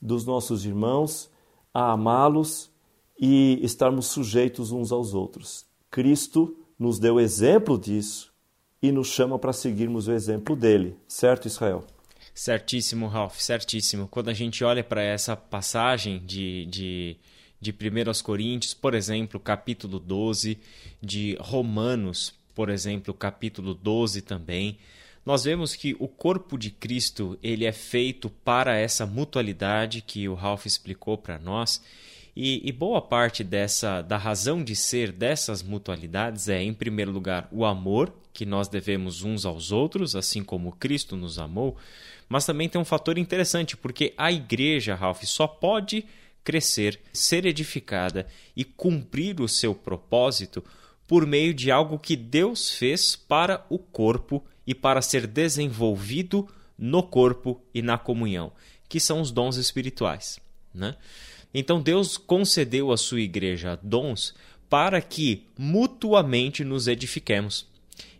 dos 0.00 0.26
nossos 0.26 0.66
irmãos, 0.66 1.30
a 1.72 1.92
amá-los 1.92 2.70
e 3.18 3.58
estarmos 3.62 4.06
sujeitos 4.06 4.72
uns 4.72 4.92
aos 4.92 5.14
outros. 5.14 5.64
Cristo 5.90 6.56
nos 6.78 6.98
deu 6.98 7.20
exemplo 7.20 7.78
disso 7.78 8.32
e 8.82 8.90
nos 8.92 9.08
chama 9.08 9.38
para 9.38 9.52
seguirmos 9.52 10.08
o 10.08 10.12
exemplo 10.12 10.54
dele, 10.54 10.96
certo, 11.06 11.46
Israel? 11.46 11.84
Certíssimo, 12.34 13.06
Ralph, 13.06 13.38
certíssimo. 13.38 14.08
Quando 14.08 14.28
a 14.28 14.34
gente 14.34 14.64
olha 14.64 14.82
para 14.82 15.02
essa 15.02 15.36
passagem 15.36 16.18
de, 16.24 16.66
de, 16.66 17.16
de 17.60 17.70
1 17.70 18.22
Coríntios, 18.22 18.74
por 18.74 18.92
exemplo, 18.92 19.38
capítulo 19.38 20.00
12, 20.00 20.58
de 21.00 21.36
Romanos, 21.40 22.34
por 22.54 22.68
exemplo, 22.68 23.14
capítulo 23.14 23.72
12 23.72 24.22
também, 24.22 24.78
nós 25.24 25.44
vemos 25.44 25.74
que 25.74 25.96
o 25.98 26.06
corpo 26.06 26.58
de 26.58 26.70
Cristo 26.70 27.38
ele 27.42 27.64
é 27.64 27.72
feito 27.72 28.28
para 28.28 28.76
essa 28.76 29.06
mutualidade 29.06 30.02
que 30.02 30.28
o 30.28 30.34
Ralph 30.34 30.66
explicou 30.66 31.16
para 31.16 31.38
nós. 31.38 31.80
E, 32.36 32.68
e, 32.68 32.72
boa 32.72 33.00
parte 33.00 33.44
dessa 33.44 34.02
da 34.02 34.16
razão 34.16 34.64
de 34.64 34.74
ser 34.74 35.12
dessas 35.12 35.62
mutualidades 35.62 36.48
é, 36.48 36.60
em 36.60 36.74
primeiro 36.74 37.12
lugar, 37.12 37.48
o 37.52 37.64
amor 37.64 38.12
que 38.32 38.44
nós 38.44 38.66
devemos 38.66 39.22
uns 39.22 39.46
aos 39.46 39.70
outros, 39.70 40.16
assim 40.16 40.42
como 40.42 40.72
Cristo 40.72 41.16
nos 41.16 41.38
amou. 41.38 41.76
Mas 42.28 42.44
também 42.44 42.68
tem 42.68 42.80
um 42.80 42.84
fator 42.84 43.16
interessante, 43.18 43.76
porque 43.76 44.12
a 44.16 44.32
igreja, 44.32 44.96
Ralph, 44.96 45.22
só 45.22 45.46
pode 45.46 46.04
crescer, 46.42 47.00
ser 47.12 47.46
edificada 47.46 48.26
e 48.56 48.64
cumprir 48.64 49.40
o 49.40 49.48
seu 49.48 49.74
propósito 49.74 50.62
por 51.06 51.26
meio 51.26 51.54
de 51.54 51.70
algo 51.70 51.98
que 51.98 52.16
Deus 52.16 52.70
fez 52.72 53.14
para 53.14 53.64
o 53.70 53.78
corpo 53.78 54.44
e 54.66 54.74
para 54.74 55.00
ser 55.00 55.26
desenvolvido 55.26 56.48
no 56.76 57.02
corpo 57.02 57.62
e 57.72 57.80
na 57.80 57.96
comunhão, 57.96 58.52
que 58.88 58.98
são 58.98 59.20
os 59.20 59.30
dons 59.30 59.56
espirituais. 59.56 60.40
Né? 60.74 60.96
Então 61.54 61.80
Deus 61.80 62.16
concedeu 62.16 62.90
à 62.90 62.96
sua 62.96 63.20
igreja 63.20 63.78
dons 63.80 64.34
para 64.68 65.00
que 65.00 65.46
mutuamente 65.56 66.64
nos 66.64 66.88
edifiquemos. 66.88 67.66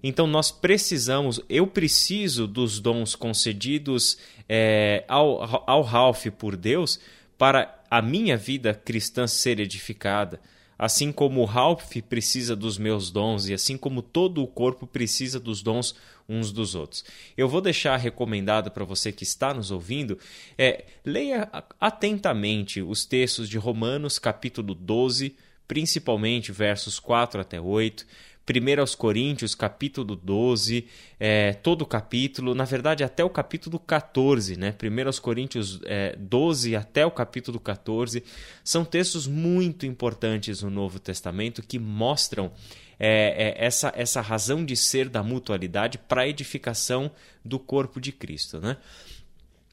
Então 0.02 0.26
nós 0.26 0.52
precisamos, 0.52 1.40
eu 1.48 1.66
preciso 1.66 2.46
dos 2.46 2.78
dons 2.78 3.16
concedidos 3.16 4.18
é, 4.48 5.02
ao, 5.08 5.68
ao 5.68 5.82
Ralph 5.82 6.26
por 6.38 6.56
Deus 6.56 7.00
para 7.36 7.82
a 7.90 8.00
minha 8.00 8.36
vida 8.36 8.72
cristã 8.72 9.26
ser 9.26 9.58
edificada. 9.58 10.40
Assim 10.78 11.12
como 11.12 11.40
o 11.40 11.44
Ralph 11.44 11.96
precisa 12.08 12.56
dos 12.56 12.78
meus 12.78 13.10
dons 13.10 13.48
e 13.48 13.54
assim 13.54 13.76
como 13.76 14.02
todo 14.02 14.42
o 14.42 14.46
corpo 14.46 14.86
precisa 14.86 15.38
dos 15.38 15.62
dons 15.62 15.94
uns 16.28 16.52
dos 16.52 16.74
outros. 16.74 17.04
Eu 17.36 17.48
vou 17.48 17.60
deixar 17.60 17.96
recomendado 17.96 18.70
para 18.70 18.84
você 18.84 19.12
que 19.12 19.24
está 19.24 19.52
nos 19.52 19.70
ouvindo, 19.70 20.18
é, 20.56 20.84
leia 21.04 21.48
atentamente 21.80 22.80
os 22.80 23.04
textos 23.04 23.48
de 23.48 23.58
Romanos 23.58 24.18
capítulo 24.18 24.74
12, 24.74 25.36
principalmente 25.68 26.52
versos 26.52 26.98
4 26.98 27.40
até 27.40 27.60
8, 27.60 28.06
1 28.46 28.80
aos 28.80 28.94
Coríntios, 28.94 29.54
capítulo 29.54 30.14
12, 30.14 30.86
é, 31.18 31.54
todo 31.54 31.82
o 31.82 31.86
capítulo, 31.86 32.54
na 32.54 32.64
verdade 32.64 33.02
até 33.02 33.24
o 33.24 33.30
capítulo 33.30 33.78
14, 33.78 34.56
né? 34.56 34.74
1 34.82 35.06
aos 35.06 35.18
Coríntios 35.18 35.80
é, 35.84 36.14
12 36.16 36.76
até 36.76 37.06
o 37.06 37.10
capítulo 37.10 37.58
14, 37.58 38.22
são 38.62 38.84
textos 38.84 39.26
muito 39.26 39.86
importantes 39.86 40.62
no 40.62 40.70
Novo 40.70 40.98
Testamento 40.98 41.62
que 41.62 41.78
mostram 41.78 42.52
é, 42.98 43.54
é, 43.58 43.64
essa, 43.64 43.92
essa 43.96 44.20
razão 44.20 44.64
de 44.64 44.76
ser 44.76 45.08
da 45.08 45.22
mutualidade 45.22 45.98
para 45.98 46.22
a 46.22 46.28
edificação 46.28 47.10
do 47.44 47.58
corpo 47.58 48.00
de 48.00 48.12
Cristo, 48.12 48.60
né? 48.60 48.76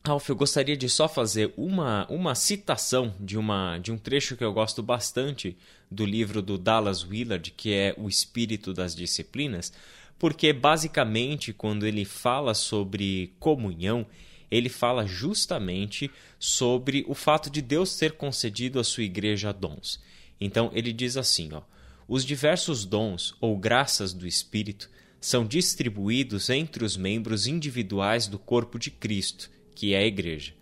Ralf, 0.04 0.30
eu 0.30 0.36
gostaria 0.36 0.76
de 0.76 0.90
só 0.90 1.08
fazer 1.08 1.54
uma, 1.56 2.08
uma 2.10 2.34
citação 2.34 3.14
de, 3.20 3.38
uma, 3.38 3.78
de 3.78 3.92
um 3.92 4.00
trecho 4.00 4.36
que 4.36 4.44
eu 4.44 4.52
gosto 4.52 4.82
bastante 4.82 5.56
do 5.92 6.04
livro 6.04 6.42
do 6.42 6.58
Dallas 6.58 7.04
Willard, 7.04 7.52
que 7.52 7.72
é 7.72 7.94
O 7.96 8.10
Espírito 8.10 8.74
das 8.74 8.96
Disciplinas, 8.96 9.72
porque 10.18 10.52
basicamente 10.54 11.54
quando 11.54 11.86
ele 11.86 12.04
fala 12.04 12.56
sobre 12.56 13.36
comunhão, 13.40 14.04
ele 14.50 14.70
fala 14.70 15.06
justamente 15.06 16.10
sobre 16.40 17.06
o 17.08 17.14
fato 17.14 17.52
de 17.52 17.62
Deus 17.62 17.96
ter 17.96 18.14
concedido 18.14 18.80
à 18.80 18.84
sua 18.84 19.04
igreja 19.04 19.54
dons. 19.54 20.02
Então 20.40 20.72
ele 20.74 20.92
diz 20.92 21.16
assim, 21.16 21.54
ó: 21.54 21.62
Os 22.08 22.26
diversos 22.26 22.86
dons 22.86 23.36
ou 23.40 23.56
graças 23.56 24.14
do 24.14 24.26
Espírito 24.26 24.90
são 25.20 25.46
distribuídos 25.46 26.50
entre 26.50 26.84
os 26.84 26.98
membros 26.98 27.46
individuais 27.46 28.26
do 28.26 28.40
corpo 28.40 28.80
de 28.80 28.90
Cristo 28.90 29.61
que 29.82 29.96
é 29.96 29.98
a 29.98 30.06
igreja. 30.06 30.54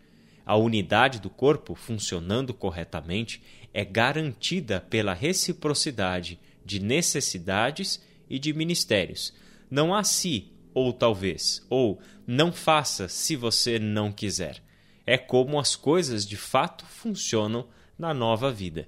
A 0.45 0.55
unidade 0.55 1.19
do 1.19 1.29
corpo, 1.29 1.75
funcionando 1.75 2.53
corretamente, 2.53 3.43
é 3.73 3.83
garantida 3.83 4.79
pela 4.79 5.13
reciprocidade 5.13 6.39
de 6.63 6.79
necessidades 6.79 8.01
e 8.29 8.39
de 8.39 8.53
ministérios. 8.53 9.33
Não 9.69 9.93
há 9.93 10.05
se 10.05 10.53
ou 10.73 10.93
talvez, 10.93 11.65
ou 11.69 11.99
não 12.25 12.53
faça 12.53 13.09
se 13.09 13.35
você 13.35 13.77
não 13.77 14.09
quiser. 14.09 14.63
É 15.05 15.17
como 15.17 15.59
as 15.59 15.75
coisas 15.75 16.25
de 16.25 16.37
fato 16.37 16.85
funcionam 16.85 17.67
na 17.97 18.13
nova 18.13 18.49
vida. 18.49 18.87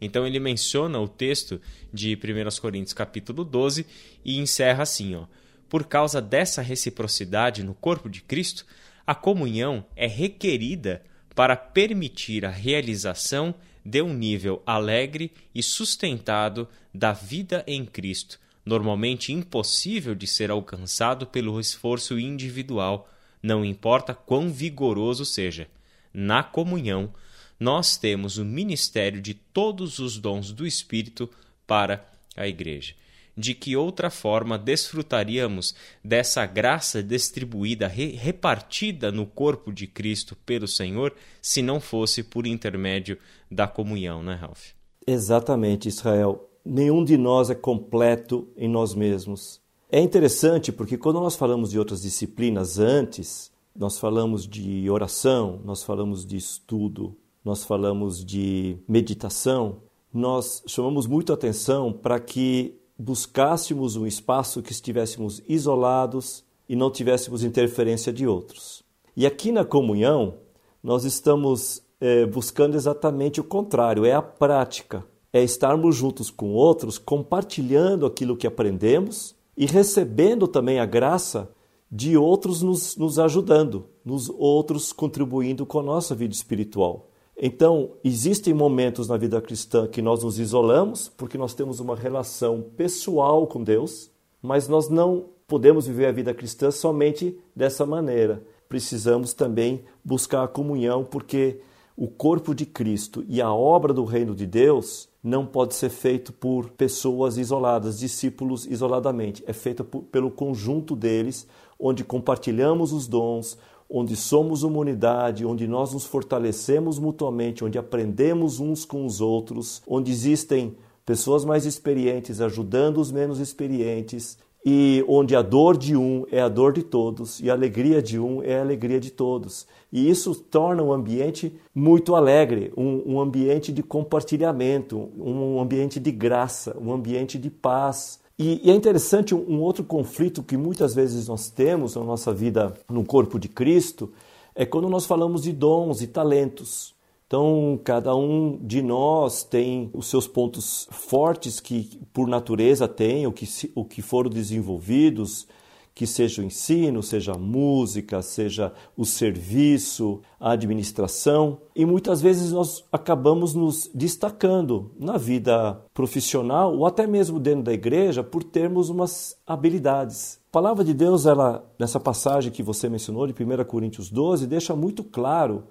Então 0.00 0.26
ele 0.26 0.40
menciona 0.40 0.98
o 0.98 1.06
texto 1.06 1.60
de 1.92 2.16
1 2.16 2.60
Coríntios 2.60 2.92
capítulo 2.92 3.44
12 3.44 3.86
e 4.24 4.36
encerra 4.36 4.82
assim, 4.82 5.14
ó: 5.14 5.26
por 5.68 5.86
causa 5.86 6.20
dessa 6.20 6.60
reciprocidade 6.60 7.62
no 7.62 7.72
corpo 7.72 8.10
de 8.10 8.20
Cristo, 8.20 8.66
a 9.10 9.14
comunhão 9.16 9.84
é 9.96 10.06
requerida 10.06 11.02
para 11.34 11.56
permitir 11.56 12.46
a 12.46 12.48
realização 12.48 13.52
de 13.84 14.00
um 14.00 14.14
nível 14.14 14.62
alegre 14.64 15.32
e 15.52 15.64
sustentado 15.64 16.68
da 16.94 17.12
vida 17.12 17.64
em 17.66 17.84
Cristo, 17.84 18.38
normalmente 18.64 19.32
impossível 19.32 20.14
de 20.14 20.28
ser 20.28 20.48
alcançado 20.48 21.26
pelo 21.26 21.58
esforço 21.58 22.20
individual, 22.20 23.10
não 23.42 23.64
importa 23.64 24.14
quão 24.14 24.48
vigoroso 24.48 25.24
seja. 25.24 25.66
Na 26.14 26.44
comunhão, 26.44 27.12
nós 27.58 27.96
temos 27.96 28.38
o 28.38 28.44
ministério 28.44 29.20
de 29.20 29.34
todos 29.34 29.98
os 29.98 30.18
dons 30.18 30.52
do 30.52 30.64
Espírito 30.64 31.28
para 31.66 32.08
a 32.36 32.46
Igreja. 32.46 32.94
De 33.40 33.54
que 33.54 33.74
outra 33.74 34.10
forma 34.10 34.58
desfrutaríamos 34.58 35.74
dessa 36.04 36.44
graça 36.44 37.02
distribuída, 37.02 37.88
re 37.88 38.08
repartida 38.08 39.10
no 39.10 39.24
corpo 39.24 39.72
de 39.72 39.86
Cristo 39.86 40.36
pelo 40.44 40.68
Senhor, 40.68 41.14
se 41.40 41.62
não 41.62 41.80
fosse 41.80 42.22
por 42.22 42.46
intermédio 42.46 43.16
da 43.50 43.66
comunhão, 43.66 44.22
né, 44.22 44.34
Ralph? 44.34 44.72
Exatamente, 45.06 45.88
Israel. 45.88 46.50
Nenhum 46.62 47.02
de 47.02 47.16
nós 47.16 47.48
é 47.48 47.54
completo 47.54 48.46
em 48.58 48.68
nós 48.68 48.94
mesmos. 48.94 49.58
É 49.90 49.98
interessante 50.00 50.70
porque 50.70 50.98
quando 50.98 51.18
nós 51.18 51.34
falamos 51.34 51.70
de 51.70 51.78
outras 51.78 52.02
disciplinas 52.02 52.78
antes, 52.78 53.50
nós 53.74 53.98
falamos 53.98 54.46
de 54.46 54.90
oração, 54.90 55.62
nós 55.64 55.82
falamos 55.82 56.26
de 56.26 56.36
estudo, 56.36 57.16
nós 57.42 57.64
falamos 57.64 58.22
de 58.22 58.76
meditação, 58.86 59.78
nós 60.12 60.62
chamamos 60.66 61.06
muito 61.06 61.32
atenção 61.32 61.90
para 61.90 62.20
que 62.20 62.78
buscássemos 63.00 63.96
um 63.96 64.06
espaço 64.06 64.62
que 64.62 64.72
estivéssemos 64.72 65.42
isolados 65.48 66.44
e 66.68 66.76
não 66.76 66.90
tivéssemos 66.90 67.42
interferência 67.42 68.12
de 68.12 68.26
outros. 68.26 68.82
E 69.16 69.26
aqui 69.26 69.50
na 69.50 69.64
comunhão, 69.64 70.34
nós 70.82 71.04
estamos 71.04 71.82
é, 72.00 72.26
buscando 72.26 72.76
exatamente 72.76 73.40
o 73.40 73.44
contrário, 73.44 74.04
é 74.04 74.12
a 74.12 74.20
prática, 74.20 75.04
é 75.32 75.42
estarmos 75.42 75.96
juntos 75.96 76.30
com 76.30 76.52
outros, 76.52 76.98
compartilhando 76.98 78.04
aquilo 78.04 78.36
que 78.36 78.46
aprendemos 78.46 79.34
e 79.56 79.64
recebendo 79.64 80.46
também 80.46 80.78
a 80.78 80.86
graça 80.86 81.50
de 81.90 82.16
outros 82.16 82.62
nos, 82.62 82.96
nos 82.96 83.18
ajudando, 83.18 83.86
nos 84.04 84.28
outros 84.28 84.92
contribuindo 84.92 85.64
com 85.66 85.80
a 85.80 85.82
nossa 85.82 86.14
vida 86.14 86.34
espiritual. 86.34 87.09
Então, 87.42 87.92
existem 88.04 88.52
momentos 88.52 89.08
na 89.08 89.16
vida 89.16 89.40
cristã 89.40 89.86
que 89.86 90.02
nós 90.02 90.22
nos 90.22 90.38
isolamos 90.38 91.10
porque 91.16 91.38
nós 91.38 91.54
temos 91.54 91.80
uma 91.80 91.96
relação 91.96 92.62
pessoal 92.76 93.46
com 93.46 93.64
Deus, 93.64 94.10
mas 94.42 94.68
nós 94.68 94.90
não 94.90 95.30
podemos 95.48 95.86
viver 95.86 96.04
a 96.04 96.12
vida 96.12 96.34
cristã 96.34 96.70
somente 96.70 97.34
dessa 97.56 97.86
maneira. 97.86 98.44
Precisamos 98.68 99.32
também 99.32 99.82
buscar 100.04 100.44
a 100.44 100.48
comunhão 100.48 101.02
porque 101.02 101.62
o 101.96 102.08
corpo 102.08 102.54
de 102.54 102.66
Cristo 102.66 103.24
e 103.26 103.40
a 103.40 103.50
obra 103.50 103.94
do 103.94 104.04
reino 104.04 104.34
de 104.34 104.46
Deus 104.46 105.08
não 105.22 105.46
pode 105.46 105.74
ser 105.74 105.88
feito 105.88 106.34
por 106.34 106.68
pessoas 106.68 107.38
isoladas, 107.38 107.98
discípulos 107.98 108.66
isoladamente. 108.66 109.42
É 109.46 109.54
feito 109.54 109.82
pelo 109.82 110.30
conjunto 110.30 110.94
deles, 110.94 111.46
onde 111.78 112.04
compartilhamos 112.04 112.92
os 112.92 113.08
dons, 113.08 113.56
onde 113.90 114.14
somos 114.14 114.62
uma 114.62 114.78
unidade, 114.78 115.44
onde 115.44 115.66
nós 115.66 115.92
nos 115.92 116.06
fortalecemos 116.06 116.98
mutuamente, 116.98 117.64
onde 117.64 117.76
aprendemos 117.76 118.60
uns 118.60 118.84
com 118.84 119.04
os 119.04 119.20
outros, 119.20 119.82
onde 119.86 120.12
existem 120.12 120.76
pessoas 121.04 121.44
mais 121.44 121.66
experientes 121.66 122.40
ajudando 122.40 122.98
os 122.98 123.10
menos 123.10 123.40
experientes 123.40 124.38
e 124.64 125.04
onde 125.08 125.34
a 125.34 125.42
dor 125.42 125.76
de 125.76 125.96
um 125.96 126.24
é 126.30 126.40
a 126.40 126.48
dor 126.48 126.72
de 126.72 126.82
todos 126.82 127.40
e 127.40 127.50
a 127.50 127.54
alegria 127.54 128.00
de 128.00 128.18
um 128.18 128.42
é 128.42 128.58
a 128.58 128.60
alegria 128.60 129.00
de 129.00 129.10
todos. 129.10 129.66
E 129.90 130.08
isso 130.08 130.34
torna 130.34 130.82
um 130.82 130.92
ambiente 130.92 131.58
muito 131.74 132.14
alegre, 132.14 132.72
um, 132.76 133.14
um 133.14 133.20
ambiente 133.20 133.72
de 133.72 133.82
compartilhamento, 133.82 135.08
um 135.18 135.60
ambiente 135.60 135.98
de 135.98 136.12
graça, 136.12 136.76
um 136.80 136.92
ambiente 136.92 137.38
de 137.38 137.50
paz, 137.50 138.19
e, 138.42 138.58
e, 138.64 138.70
é 138.70 138.74
interessante 138.74 139.34
um, 139.34 139.44
um 139.46 139.60
outro 139.60 139.84
conflito 139.84 140.42
que 140.42 140.56
muitas 140.56 140.94
vezes 140.94 141.28
nós 141.28 141.50
temos 141.50 141.94
na 141.94 142.02
nossa 142.02 142.32
vida 142.32 142.72
no 142.88 143.04
corpo 143.04 143.38
de 143.38 143.48
Cristo 143.48 144.10
é 144.54 144.64
quando 144.64 144.88
nós 144.88 145.04
falamos 145.04 145.42
de 145.42 145.52
dons 145.52 146.00
e 146.00 146.06
talentos. 146.06 146.94
Então, 147.26 147.78
cada 147.84 148.16
um 148.16 148.58
de 148.62 148.80
nós 148.80 149.44
tem 149.44 149.90
os 149.92 150.06
seus 150.06 150.26
pontos 150.26 150.88
fortes 150.90 151.60
que, 151.60 152.00
por 152.14 152.26
natureza, 152.26 152.88
tem, 152.88 153.26
o 153.26 153.32
que, 153.32 153.46
que 153.90 154.00
foram 154.00 154.30
desenvolvidos, 154.30 155.46
que 155.94 156.06
seja 156.06 156.40
o 156.40 156.44
ensino, 156.44 157.02
seja 157.02 157.32
a 157.32 157.38
música, 157.38 158.22
seja 158.22 158.72
o 158.96 159.04
serviço, 159.04 160.20
a 160.38 160.52
administração, 160.52 161.58
e 161.74 161.84
muitas 161.84 162.22
vezes 162.22 162.52
nós 162.52 162.84
acabamos 162.90 163.54
nos 163.54 163.90
destacando 163.94 164.92
na 164.98 165.16
vida 165.16 165.80
profissional 165.92 166.76
ou 166.76 166.86
até 166.86 167.06
mesmo 167.06 167.38
dentro 167.38 167.64
da 167.64 167.72
igreja 167.72 168.22
por 168.22 168.42
termos 168.42 168.88
umas 168.88 169.36
habilidades. 169.46 170.40
A 170.48 170.52
palavra 170.52 170.84
de 170.84 170.94
Deus, 170.94 171.26
ela 171.26 171.64
nessa 171.78 172.00
passagem 172.00 172.50
que 172.50 172.62
você 172.62 172.88
mencionou 172.88 173.26
de 173.26 173.32
1 173.32 173.64
Coríntios 173.64 174.10
12, 174.10 174.46
deixa 174.46 174.74
muito 174.74 175.04
claro 175.04 175.64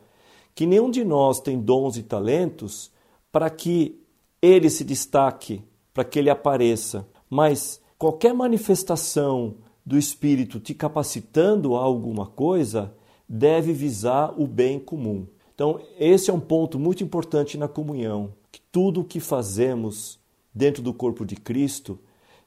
que 0.53 0.65
nenhum 0.65 0.91
de 0.91 1.03
nós 1.03 1.39
tem 1.39 1.59
dons 1.59 1.97
e 1.97 2.03
talentos 2.03 2.91
para 3.31 3.49
que 3.49 3.99
ele 4.41 4.69
se 4.69 4.83
destaque, 4.83 5.63
para 5.93 6.03
que 6.03 6.19
ele 6.19 6.29
apareça, 6.29 7.07
mas 7.29 7.81
qualquer 7.97 8.33
manifestação 8.33 9.55
do 9.89 9.97
Espírito 9.97 10.59
te 10.59 10.75
capacitando 10.75 11.75
a 11.75 11.79
alguma 11.79 12.27
coisa 12.27 12.93
deve 13.27 13.73
visar 13.73 14.39
o 14.39 14.45
bem 14.45 14.77
comum. 14.77 15.25
Então, 15.55 15.81
esse 15.97 16.29
é 16.29 16.33
um 16.33 16.39
ponto 16.39 16.77
muito 16.77 17.03
importante 17.03 17.57
na 17.57 17.67
comunhão, 17.67 18.31
que 18.51 18.61
tudo 18.71 19.01
o 19.01 19.03
que 19.03 19.19
fazemos 19.19 20.19
dentro 20.53 20.83
do 20.83 20.93
corpo 20.93 21.25
de 21.25 21.35
Cristo 21.35 21.97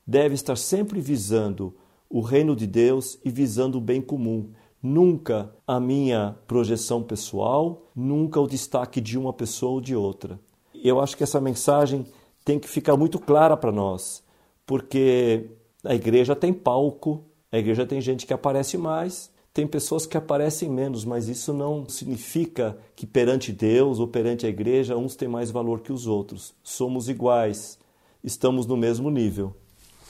deve 0.06 0.36
estar 0.36 0.56
sempre 0.56 1.00
visando 1.00 1.74
o 2.08 2.20
reino 2.20 2.54
de 2.54 2.64
Deus 2.64 3.18
e 3.24 3.28
visando 3.28 3.78
o 3.78 3.80
bem 3.80 4.00
comum. 4.00 4.50
Nunca 4.80 5.52
a 5.66 5.80
minha 5.80 6.36
projeção 6.46 7.02
pessoal, 7.02 7.88
nunca 7.92 8.40
o 8.40 8.46
destaque 8.46 9.00
de 9.00 9.18
uma 9.18 9.32
pessoa 9.32 9.72
ou 9.72 9.80
de 9.80 9.96
outra. 9.96 10.38
Eu 10.72 11.00
acho 11.00 11.16
que 11.16 11.24
essa 11.24 11.40
mensagem 11.40 12.06
tem 12.44 12.60
que 12.60 12.68
ficar 12.68 12.96
muito 12.96 13.18
clara 13.18 13.56
para 13.56 13.72
nós, 13.72 14.22
porque 14.64 15.50
a 15.84 15.92
igreja 15.92 16.36
tem 16.36 16.52
palco, 16.52 17.24
a 17.52 17.58
igreja 17.58 17.84
tem 17.84 18.00
gente 18.00 18.24
que 18.24 18.32
aparece 18.32 18.78
mais, 18.78 19.30
tem 19.52 19.66
pessoas 19.66 20.06
que 20.06 20.16
aparecem 20.16 20.70
menos, 20.70 21.04
mas 21.04 21.28
isso 21.28 21.52
não 21.52 21.86
significa 21.86 22.78
que 22.96 23.06
perante 23.06 23.52
Deus 23.52 23.98
ou 23.98 24.08
perante 24.08 24.46
a 24.46 24.48
igreja 24.48 24.96
uns 24.96 25.14
têm 25.14 25.28
mais 25.28 25.50
valor 25.50 25.80
que 25.80 25.92
os 25.92 26.06
outros. 26.06 26.54
Somos 26.62 27.10
iguais, 27.10 27.78
estamos 28.24 28.66
no 28.66 28.74
mesmo 28.74 29.10
nível. 29.10 29.54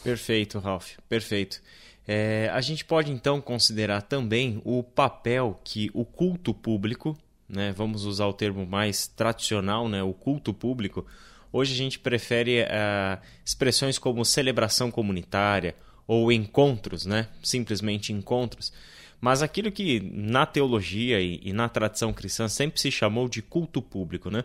Perfeito, 0.04 0.60
Ralph, 0.60 0.92
perfeito. 1.08 1.60
É, 2.06 2.48
a 2.52 2.60
gente 2.60 2.84
pode 2.84 3.10
então 3.10 3.40
considerar 3.40 4.02
também 4.02 4.62
o 4.64 4.82
papel 4.84 5.58
que 5.64 5.90
o 5.92 6.04
culto 6.04 6.54
público, 6.54 7.18
né, 7.48 7.72
vamos 7.72 8.04
usar 8.04 8.26
o 8.26 8.32
termo 8.32 8.64
mais 8.64 9.08
tradicional, 9.08 9.88
né, 9.88 10.00
o 10.00 10.12
culto 10.12 10.54
público. 10.54 11.04
Hoje 11.52 11.74
a 11.74 11.76
gente 11.76 11.98
prefere 11.98 12.62
uh, 12.62 13.20
expressões 13.44 13.98
como 13.98 14.24
celebração 14.24 14.90
comunitária 14.90 15.74
ou 16.12 16.30
encontros, 16.30 17.06
né? 17.06 17.26
simplesmente 17.42 18.12
encontros, 18.12 18.70
mas 19.18 19.42
aquilo 19.42 19.72
que 19.72 19.98
na 20.12 20.44
teologia 20.44 21.18
e, 21.22 21.40
e 21.42 21.54
na 21.54 21.70
tradição 21.70 22.12
cristã 22.12 22.48
sempre 22.48 22.78
se 22.78 22.90
chamou 22.90 23.30
de 23.30 23.40
culto 23.40 23.80
público. 23.80 24.30
Né? 24.30 24.44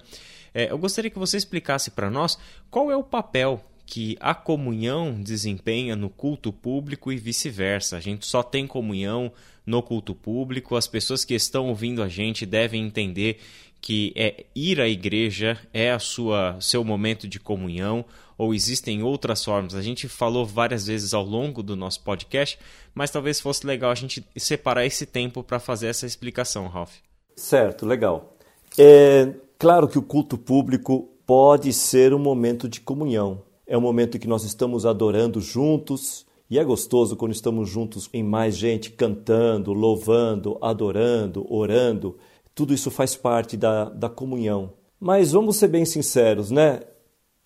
É, 0.53 0.71
eu 0.71 0.77
gostaria 0.77 1.11
que 1.11 1.19
você 1.19 1.35
explicasse 1.35 1.91
para 1.91 2.09
nós 2.09 2.39
qual 2.71 2.89
é 2.89 2.95
o 2.95 3.03
papel 3.03 3.61
que 3.85 4.15
a 4.21 4.33
comunhão 4.33 5.21
desempenha 5.21 5.93
no 5.93 6.09
culto 6.09 6.53
público 6.53 7.11
e 7.11 7.17
vice-versa. 7.17 7.97
A 7.97 7.99
gente 7.99 8.25
só 8.25 8.41
tem 8.41 8.65
comunhão 8.65 9.29
no 9.65 9.83
culto 9.83 10.15
público, 10.15 10.77
as 10.77 10.87
pessoas 10.87 11.25
que 11.25 11.33
estão 11.33 11.67
ouvindo 11.67 12.01
a 12.01 12.07
gente 12.07 12.45
devem 12.45 12.85
entender 12.85 13.41
que 13.81 14.13
é 14.15 14.45
ir 14.55 14.79
à 14.79 14.87
igreja 14.87 15.59
é 15.73 15.91
a 15.91 15.99
sua 15.99 16.57
seu 16.61 16.83
momento 16.83 17.27
de 17.27 17.41
comunhão 17.41 18.05
ou 18.37 18.53
existem 18.53 19.01
outras 19.01 19.43
formas. 19.43 19.73
A 19.73 19.81
gente 19.81 20.07
falou 20.07 20.45
várias 20.45 20.85
vezes 20.87 21.13
ao 21.13 21.23
longo 21.23 21.63
do 21.63 21.75
nosso 21.75 22.01
podcast, 22.03 22.59
mas 22.93 23.09
talvez 23.09 23.39
fosse 23.39 23.65
legal 23.65 23.91
a 23.91 23.95
gente 23.95 24.25
separar 24.37 24.85
esse 24.85 25.05
tempo 25.05 25.43
para 25.43 25.59
fazer 25.59 25.87
essa 25.87 26.05
explicação, 26.05 26.67
Ralph. 26.67 26.95
Certo, 27.35 27.85
legal. 27.85 28.35
É 28.77 29.33
claro 29.57 29.87
que 29.87 29.97
o 29.97 30.03
culto 30.03 30.37
público 30.37 31.09
pode 31.25 31.73
ser 31.73 32.13
um 32.13 32.19
momento 32.19 32.69
de 32.69 32.79
comunhão. 32.79 33.41
É 33.65 33.77
um 33.77 33.81
momento 33.81 34.15
em 34.15 34.19
que 34.19 34.27
nós 34.27 34.43
estamos 34.43 34.85
adorando 34.85 35.41
juntos, 35.41 36.25
e 36.49 36.57
é 36.57 36.63
gostoso 36.63 37.17
quando 37.17 37.33
estamos 37.33 37.69
juntos 37.69 38.09
em 38.13 38.23
mais 38.23 38.55
gente, 38.55 38.91
cantando, 38.91 39.73
louvando, 39.73 40.57
adorando, 40.61 41.45
orando. 41.53 42.17
Tudo 42.55 42.73
isso 42.73 42.89
faz 42.89 43.15
parte 43.15 43.57
da, 43.57 43.85
da 43.85 44.09
comunhão. 44.09 44.71
Mas 44.99 45.33
vamos 45.33 45.57
ser 45.57 45.67
bem 45.67 45.83
sinceros, 45.83 46.49
né? 46.49 46.81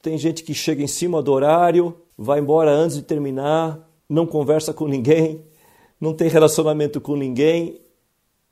Tem 0.02 0.18
gente 0.18 0.44
que 0.44 0.54
chega 0.54 0.82
em 0.82 0.88
cima 0.88 1.22
do 1.22 1.32
horário, 1.32 1.96
vai 2.18 2.40
embora 2.40 2.72
antes 2.72 2.98
de 2.98 3.04
terminar, 3.04 3.80
não 4.10 4.26
conversa 4.26 4.74
com 4.74 4.88
ninguém, 4.88 5.42
não 6.00 6.14
tem 6.14 6.28
relacionamento 6.28 7.00
com 7.00 7.16
ninguém, 7.16 7.80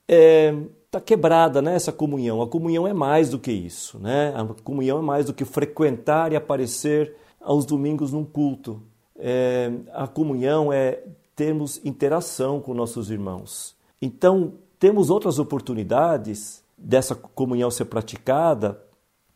é, 0.08 0.56
está 0.86 1.00
quebrada 1.00 1.62
né, 1.62 1.76
essa 1.76 1.92
comunhão. 1.92 2.42
A 2.42 2.48
comunhão 2.48 2.88
é 2.88 2.94
mais 2.94 3.30
do 3.30 3.40
que 3.40 3.52
isso. 3.52 4.00
Né? 4.00 4.34
A 4.36 4.46
comunhão 4.64 5.00
é 5.00 5.02
mais 5.02 5.26
do 5.26 5.34
que 5.34 5.46
frequentar 5.46 6.32
e 6.32 6.36
aparecer 6.36 7.16
aos 7.42 7.66
domingos 7.66 8.12
num 8.12 8.26
culto. 8.26 8.82
É, 9.18 9.72
a 9.94 10.08
comunhão 10.08 10.72
é 10.72 11.04
termos 11.36 11.80
interação 11.86 12.60
com 12.60 12.74
nossos 12.74 13.10
irmãos. 13.10 13.76
Então, 14.02 14.54
temos 14.80 15.10
outras 15.10 15.40
oportunidades 15.40 16.64
dessa 16.78 17.14
comunhão 17.14 17.70
ser 17.70 17.86
praticada, 17.86 18.82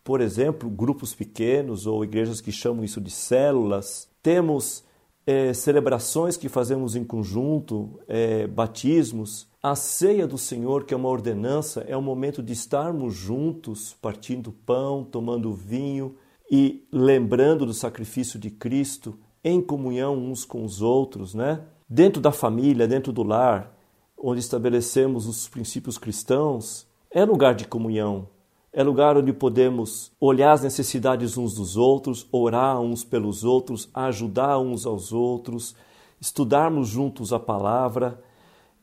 por 0.03 0.19
exemplo, 0.19 0.69
grupos 0.69 1.15
pequenos 1.15 1.87
ou 1.87 2.03
igrejas 2.03 2.41
que 2.41 2.51
chamam 2.51 2.83
isso 2.83 2.99
de 2.99 3.09
células. 3.09 4.09
Temos 4.21 4.83
é, 5.25 5.53
celebrações 5.53 6.35
que 6.35 6.49
fazemos 6.49 6.95
em 6.95 7.03
conjunto, 7.03 7.99
é, 8.07 8.45
batismos. 8.47 9.47
A 9.61 9.75
ceia 9.75 10.27
do 10.27 10.37
Senhor, 10.37 10.83
que 10.83 10.93
é 10.93 10.97
uma 10.97 11.07
ordenança, 11.07 11.85
é 11.87 11.95
o 11.95 12.01
momento 12.01 12.43
de 12.43 12.51
estarmos 12.51 13.13
juntos, 13.13 13.95
partindo 14.01 14.51
pão, 14.51 15.05
tomando 15.05 15.53
vinho 15.53 16.15
e 16.51 16.85
lembrando 16.91 17.65
do 17.65 17.73
sacrifício 17.73 18.37
de 18.37 18.49
Cristo, 18.49 19.17
em 19.43 19.61
comunhão 19.61 20.17
uns 20.17 20.43
com 20.43 20.63
os 20.63 20.81
outros, 20.81 21.33
né? 21.33 21.61
Dentro 21.87 22.21
da 22.21 22.31
família, 22.31 22.87
dentro 22.87 23.11
do 23.13 23.23
lar, 23.23 23.73
onde 24.17 24.39
estabelecemos 24.39 25.27
os 25.27 25.47
princípios 25.47 25.97
cristãos, 25.97 26.87
é 27.11 27.23
lugar 27.23 27.55
de 27.55 27.67
comunhão, 27.67 28.27
é 28.73 28.81
lugar 28.81 29.15
onde 29.15 29.31
podemos 29.31 30.11
olhar 30.19 30.51
as 30.53 30.63
necessidades 30.63 31.37
uns 31.37 31.53
dos 31.53 31.77
outros, 31.77 32.27
orar 32.31 32.81
uns 32.81 33.03
pelos 33.03 33.43
outros, 33.43 33.87
ajudar 33.93 34.57
uns 34.57 34.87
aos 34.87 35.13
outros, 35.13 35.75
estudarmos 36.19 36.87
juntos 36.87 37.31
a 37.31 37.39
palavra. 37.39 38.19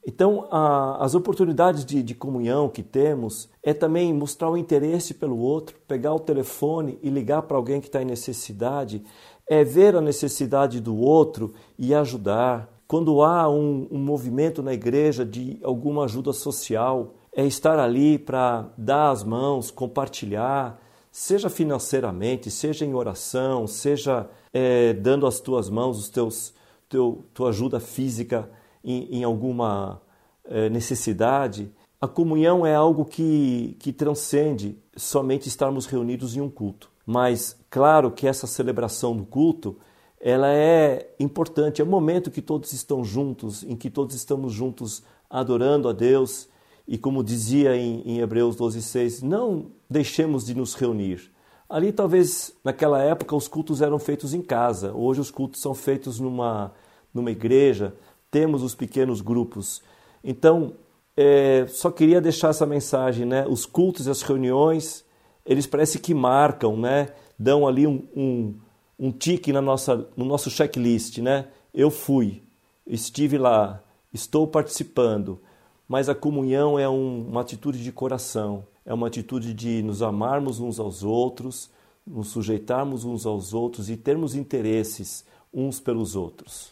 Então, 0.06 0.46
a, 0.48 1.04
as 1.04 1.16
oportunidades 1.16 1.84
de, 1.84 2.04
de 2.04 2.14
comunhão 2.14 2.68
que 2.68 2.84
temos 2.84 3.50
é 3.64 3.74
também 3.74 4.14
mostrar 4.14 4.48
o 4.48 4.56
interesse 4.56 5.12
pelo 5.12 5.38
outro, 5.38 5.76
pegar 5.88 6.14
o 6.14 6.20
telefone 6.20 6.96
e 7.02 7.10
ligar 7.10 7.42
para 7.42 7.56
alguém 7.56 7.80
que 7.80 7.88
está 7.88 8.00
em 8.00 8.06
necessidade, 8.06 9.02
é 9.48 9.64
ver 9.64 9.96
a 9.96 10.00
necessidade 10.00 10.80
do 10.80 10.96
outro 10.96 11.52
e 11.76 11.92
ajudar. 11.92 12.70
Quando 12.86 13.22
há 13.22 13.48
um, 13.50 13.88
um 13.90 13.98
movimento 13.98 14.62
na 14.62 14.72
igreja 14.72 15.24
de 15.24 15.58
alguma 15.64 16.04
ajuda 16.04 16.32
social, 16.32 17.14
é 17.32 17.46
estar 17.46 17.78
ali 17.78 18.18
para 18.18 18.68
dar 18.76 19.10
as 19.10 19.22
mãos, 19.22 19.70
compartilhar, 19.70 20.80
seja 21.10 21.48
financeiramente, 21.48 22.50
seja 22.50 22.84
em 22.84 22.94
oração, 22.94 23.66
seja 23.66 24.28
é, 24.52 24.92
dando 24.92 25.26
as 25.26 25.40
tuas 25.40 25.68
mãos, 25.68 25.98
os 25.98 26.08
teus, 26.08 26.54
teu, 26.88 27.24
tua 27.32 27.50
ajuda 27.50 27.80
física 27.80 28.50
em, 28.82 29.18
em 29.18 29.24
alguma 29.24 30.00
é, 30.44 30.68
necessidade. 30.68 31.70
A 32.00 32.08
comunhão 32.08 32.66
é 32.66 32.74
algo 32.74 33.04
que, 33.04 33.76
que 33.78 33.92
transcende 33.92 34.78
somente 34.96 35.48
estarmos 35.48 35.86
reunidos 35.86 36.36
em 36.36 36.40
um 36.40 36.50
culto. 36.50 36.90
Mas, 37.04 37.58
claro 37.68 38.10
que 38.10 38.26
essa 38.26 38.46
celebração 38.46 39.16
do 39.16 39.24
culto 39.24 39.76
ela 40.20 40.52
é 40.52 41.14
importante, 41.18 41.80
é 41.80 41.84
o 41.84 41.88
momento 41.88 42.30
que 42.30 42.42
todos 42.42 42.74
estão 42.74 43.02
juntos, 43.02 43.62
em 43.62 43.74
que 43.74 43.88
todos 43.88 44.14
estamos 44.14 44.52
juntos 44.52 45.02
adorando 45.30 45.88
a 45.88 45.92
Deus, 45.94 46.46
e 46.90 46.98
como 46.98 47.22
dizia 47.22 47.76
em, 47.76 48.02
em 48.04 48.18
Hebreus 48.18 48.56
12,6, 48.56 49.22
não 49.22 49.66
deixemos 49.88 50.44
de 50.44 50.56
nos 50.56 50.74
reunir. 50.74 51.30
Ali, 51.68 51.92
talvez, 51.92 52.52
naquela 52.64 53.00
época, 53.00 53.36
os 53.36 53.46
cultos 53.46 53.80
eram 53.80 53.96
feitos 53.96 54.34
em 54.34 54.42
casa. 54.42 54.92
Hoje, 54.92 55.20
os 55.20 55.30
cultos 55.30 55.60
são 55.60 55.72
feitos 55.72 56.18
numa, 56.18 56.72
numa 57.14 57.30
igreja. 57.30 57.94
Temos 58.28 58.64
os 58.64 58.74
pequenos 58.74 59.20
grupos. 59.20 59.80
Então, 60.24 60.72
é, 61.16 61.64
só 61.68 61.92
queria 61.92 62.20
deixar 62.20 62.48
essa 62.48 62.66
mensagem, 62.66 63.24
né? 63.24 63.46
Os 63.46 63.64
cultos 63.64 64.08
e 64.08 64.10
as 64.10 64.22
reuniões, 64.22 65.04
eles 65.46 65.68
parecem 65.68 66.02
que 66.02 66.12
marcam, 66.12 66.76
né? 66.76 67.10
Dão 67.38 67.68
ali 67.68 67.86
um, 67.86 68.02
um, 68.16 68.54
um 68.98 69.12
tique 69.12 69.52
na 69.52 69.62
nossa, 69.62 70.08
no 70.16 70.24
nosso 70.24 70.50
checklist, 70.50 71.18
né? 71.18 71.46
Eu 71.72 71.88
fui, 71.88 72.42
estive 72.84 73.38
lá, 73.38 73.80
estou 74.12 74.44
participando 74.44 75.40
mas 75.90 76.08
a 76.08 76.14
comunhão 76.14 76.78
é 76.78 76.88
um, 76.88 77.26
uma 77.26 77.40
atitude 77.40 77.82
de 77.82 77.90
coração, 77.90 78.64
é 78.86 78.94
uma 78.94 79.08
atitude 79.08 79.52
de 79.52 79.82
nos 79.82 80.02
amarmos 80.02 80.60
uns 80.60 80.78
aos 80.78 81.02
outros, 81.02 81.68
nos 82.06 82.28
sujeitarmos 82.28 83.04
uns 83.04 83.26
aos 83.26 83.52
outros 83.52 83.90
e 83.90 83.96
termos 83.96 84.36
interesses 84.36 85.24
uns 85.52 85.80
pelos 85.80 86.14
outros. 86.14 86.70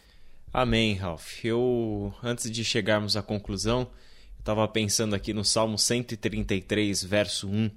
Amém, 0.53 0.95
Ralph. 0.95 1.45
Eu, 1.45 2.15
antes 2.23 2.49
de 2.49 2.63
chegarmos 2.63 3.17
à 3.17 3.23
conclusão, 3.23 3.89
estava 4.39 4.69
pensando 4.69 5.17
aqui 5.17 5.35
no 5.35 5.45
Salmo 5.45 5.77
133, 5.77 7.03
verso 7.03 7.49
1. 7.49 7.73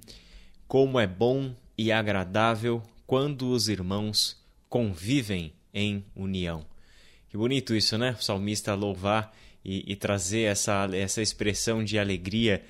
Como 0.68 1.00
é 1.00 1.08
bom 1.08 1.52
e 1.76 1.90
agradável 1.90 2.80
quando 3.04 3.50
os 3.50 3.68
irmãos 3.68 4.40
convivem 4.68 5.52
em 5.74 6.04
união. 6.14 6.64
Que 7.28 7.36
bonito 7.36 7.74
isso, 7.74 7.98
né? 7.98 8.12
O 8.16 8.22
salmista 8.22 8.76
louvar 8.76 9.34
e, 9.64 9.92
e 9.92 9.96
trazer 9.96 10.42
essa, 10.42 10.88
essa 10.92 11.22
expressão 11.22 11.84
de 11.84 11.98
alegria 11.98 12.62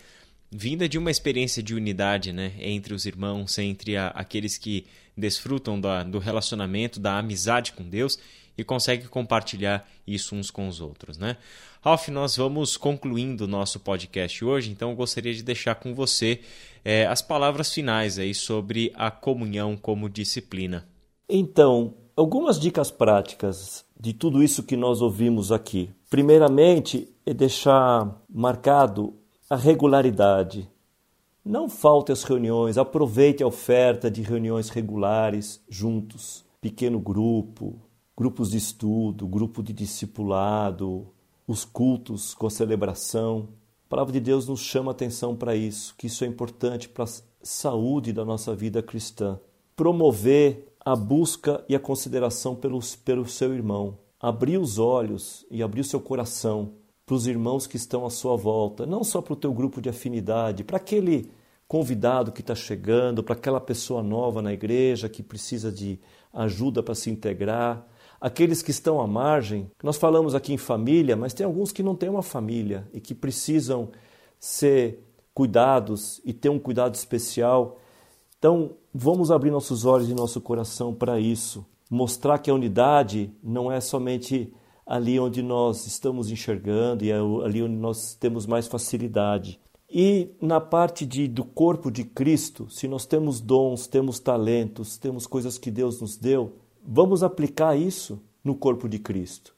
vinda 0.50 0.86
de 0.86 0.98
uma 0.98 1.10
experiência 1.10 1.62
de 1.62 1.74
unidade 1.74 2.32
né, 2.32 2.52
entre 2.58 2.92
os 2.92 3.06
irmãos, 3.06 3.56
entre 3.58 3.96
a, 3.96 4.08
aqueles 4.08 4.58
que 4.58 4.86
desfrutam 5.16 5.80
da, 5.80 6.02
do 6.02 6.18
relacionamento, 6.18 7.00
da 7.00 7.18
amizade 7.18 7.72
com 7.72 7.82
Deus 7.82 8.18
e 8.56 8.62
conseguem 8.62 9.06
compartilhar 9.08 9.88
isso 10.06 10.34
uns 10.34 10.50
com 10.50 10.68
os 10.68 10.80
outros. 10.80 11.16
Né? 11.16 11.38
Ralph, 11.80 12.08
nós 12.08 12.36
vamos 12.36 12.76
concluindo 12.76 13.44
o 13.44 13.48
nosso 13.48 13.80
podcast 13.80 14.44
hoje, 14.44 14.70
então 14.70 14.90
eu 14.90 14.96
gostaria 14.96 15.32
de 15.32 15.42
deixar 15.42 15.74
com 15.76 15.94
você 15.94 16.40
é, 16.84 17.06
as 17.06 17.22
palavras 17.22 17.72
finais 17.72 18.18
aí 18.18 18.34
sobre 18.34 18.92
a 18.94 19.10
comunhão 19.10 19.76
como 19.76 20.08
disciplina. 20.08 20.86
Então, 21.28 21.94
algumas 22.16 22.58
dicas 22.58 22.90
práticas 22.90 23.84
de 23.98 24.12
tudo 24.12 24.42
isso 24.42 24.62
que 24.62 24.76
nós 24.76 25.00
ouvimos 25.00 25.52
aqui. 25.52 25.90
Primeiramente, 26.10 27.08
é 27.24 27.32
deixar 27.32 28.20
marcado 28.28 29.14
a 29.48 29.56
regularidade. 29.56 30.68
Não 31.44 31.68
falte 31.68 32.12
as 32.12 32.22
reuniões, 32.22 32.78
aproveite 32.78 33.42
a 33.42 33.46
oferta 33.46 34.10
de 34.10 34.22
reuniões 34.22 34.68
regulares 34.68 35.60
juntos, 35.68 36.44
pequeno 36.60 37.00
grupo, 37.00 37.76
grupos 38.16 38.50
de 38.50 38.58
estudo, 38.58 39.26
grupo 39.26 39.62
de 39.62 39.72
discipulado, 39.72 41.08
os 41.46 41.64
cultos 41.64 42.34
com 42.34 42.46
a 42.46 42.50
celebração. 42.50 43.48
A 43.86 43.88
palavra 43.88 44.12
de 44.12 44.20
Deus 44.20 44.46
nos 44.46 44.60
chama 44.60 44.92
atenção 44.92 45.34
para 45.34 45.56
isso, 45.56 45.94
que 45.98 46.06
isso 46.06 46.24
é 46.24 46.26
importante 46.26 46.88
para 46.88 47.04
a 47.04 47.08
saúde 47.42 48.12
da 48.12 48.24
nossa 48.24 48.54
vida 48.54 48.82
cristã. 48.82 49.38
Promover 49.74 50.71
a 50.84 50.96
busca 50.96 51.64
e 51.68 51.74
a 51.74 51.80
consideração 51.80 52.54
pelos, 52.54 52.96
pelo 52.96 53.26
seu 53.26 53.54
irmão 53.54 53.98
abrir 54.22 54.56
os 54.56 54.78
olhos 54.78 55.44
e 55.50 55.64
abrir 55.64 55.80
o 55.80 55.84
seu 55.84 56.00
coração 56.00 56.74
para 57.04 57.16
os 57.16 57.26
irmãos 57.26 57.66
que 57.66 57.76
estão 57.76 58.06
à 58.06 58.10
sua 58.10 58.36
volta, 58.36 58.86
não 58.86 59.02
só 59.02 59.20
para 59.20 59.32
o 59.32 59.36
teu 59.36 59.52
grupo 59.52 59.82
de 59.82 59.88
afinidade, 59.88 60.62
para 60.62 60.76
aquele 60.76 61.28
convidado 61.66 62.30
que 62.30 62.40
está 62.40 62.54
chegando, 62.54 63.24
para 63.24 63.34
aquela 63.34 63.60
pessoa 63.60 64.00
nova 64.00 64.40
na 64.40 64.52
igreja 64.52 65.08
que 65.08 65.22
precisa 65.22 65.72
de 65.72 65.98
ajuda 66.32 66.82
para 66.82 66.94
se 66.94 67.10
integrar, 67.10 67.84
aqueles 68.20 68.62
que 68.62 68.70
estão 68.70 69.00
à 69.00 69.06
margem. 69.06 69.68
Nós 69.82 69.96
falamos 69.96 70.36
aqui 70.36 70.52
em 70.52 70.58
família, 70.58 71.16
mas 71.16 71.34
tem 71.34 71.44
alguns 71.44 71.72
que 71.72 71.82
não 71.82 71.96
têm 71.96 72.08
uma 72.08 72.22
família 72.22 72.88
e 72.92 73.00
que 73.00 73.14
precisam 73.14 73.90
ser 74.38 75.02
cuidados 75.34 76.20
e 76.24 76.32
ter 76.32 76.48
um 76.48 76.58
cuidado 76.58 76.94
especial. 76.94 77.80
Então, 78.42 78.72
vamos 78.92 79.30
abrir 79.30 79.52
nossos 79.52 79.84
olhos 79.84 80.10
e 80.10 80.14
nosso 80.14 80.40
coração 80.40 80.92
para 80.92 81.20
isso 81.20 81.64
mostrar 81.88 82.40
que 82.40 82.50
a 82.50 82.54
unidade 82.54 83.32
não 83.40 83.70
é 83.70 83.80
somente 83.80 84.52
ali 84.84 85.16
onde 85.20 85.40
nós 85.44 85.86
estamos 85.86 86.28
enxergando 86.28 87.04
e 87.04 87.12
é 87.12 87.18
ali 87.44 87.62
onde 87.62 87.76
nós 87.76 88.16
temos 88.16 88.44
mais 88.44 88.66
facilidade. 88.66 89.60
E 89.88 90.30
na 90.40 90.60
parte 90.60 91.06
de, 91.06 91.28
do 91.28 91.44
corpo 91.44 91.88
de 91.88 92.02
Cristo, 92.02 92.68
se 92.68 92.88
nós 92.88 93.06
temos 93.06 93.40
dons, 93.40 93.86
temos 93.86 94.18
talentos, 94.18 94.98
temos 94.98 95.24
coisas 95.24 95.56
que 95.56 95.70
Deus 95.70 96.00
nos 96.00 96.16
deu, 96.16 96.54
vamos 96.84 97.22
aplicar 97.22 97.78
isso 97.78 98.20
no 98.42 98.56
corpo 98.56 98.88
de 98.88 98.98
Cristo. 98.98 99.54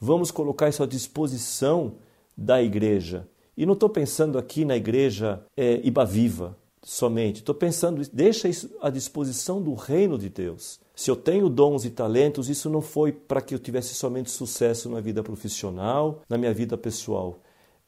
Vamos 0.00 0.32
colocar 0.32 0.68
isso 0.68 0.82
à 0.82 0.86
disposição 0.86 1.98
da 2.36 2.60
igreja. 2.60 3.28
E 3.56 3.64
não 3.64 3.74
estou 3.74 3.88
pensando 3.88 4.38
aqui 4.38 4.64
na 4.64 4.76
igreja 4.76 5.40
é, 5.56 5.80
Iba 5.84 6.04
Viva 6.04 6.63
somente, 6.84 7.38
estou 7.38 7.54
pensando, 7.54 8.02
deixa 8.12 8.48
isso 8.48 8.70
à 8.80 8.90
disposição 8.90 9.60
do 9.60 9.74
reino 9.74 10.18
de 10.18 10.28
Deus. 10.28 10.78
Se 10.94 11.10
eu 11.10 11.16
tenho 11.16 11.48
dons 11.48 11.84
e 11.84 11.90
talentos, 11.90 12.48
isso 12.48 12.70
não 12.70 12.80
foi 12.80 13.10
para 13.10 13.40
que 13.40 13.54
eu 13.54 13.58
tivesse 13.58 13.94
somente 13.94 14.30
sucesso 14.30 14.88
na 14.88 15.00
vida 15.00 15.22
profissional, 15.22 16.22
na 16.28 16.38
minha 16.38 16.54
vida 16.54 16.76
pessoal. 16.76 17.38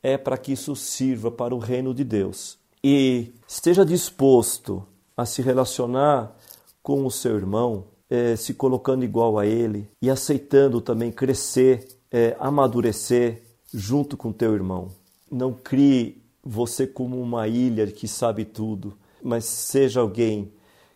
É 0.02 0.16
para 0.16 0.36
que 0.36 0.52
isso 0.52 0.74
sirva 0.74 1.30
para 1.30 1.54
o 1.54 1.58
reino 1.58 1.94
de 1.94 2.02
Deus. 2.02 2.58
E 2.82 3.32
esteja 3.46 3.84
disposto 3.84 4.84
a 5.16 5.24
se 5.24 5.42
relacionar 5.42 6.36
com 6.82 7.04
o 7.04 7.10
seu 7.10 7.36
irmão, 7.36 7.84
é, 8.08 8.36
se 8.36 8.54
colocando 8.54 9.04
igual 9.04 9.38
a 9.38 9.46
ele 9.46 9.88
e 10.00 10.10
aceitando 10.10 10.80
também 10.80 11.10
crescer 11.10 11.86
é, 12.10 12.36
amadurecer 12.38 13.42
junto 13.72 14.16
com 14.16 14.32
teu 14.32 14.54
irmão. 14.54 14.88
Não 15.30 15.52
crie 15.52 16.22
você 16.48 16.86
como 16.86 17.20
uma 17.20 17.48
ilha 17.48 17.88
que 17.88 18.06
sabe 18.06 18.44
tudo, 18.44 18.96
mas 19.20 19.44
seja 19.44 20.00
alguém 20.00 20.52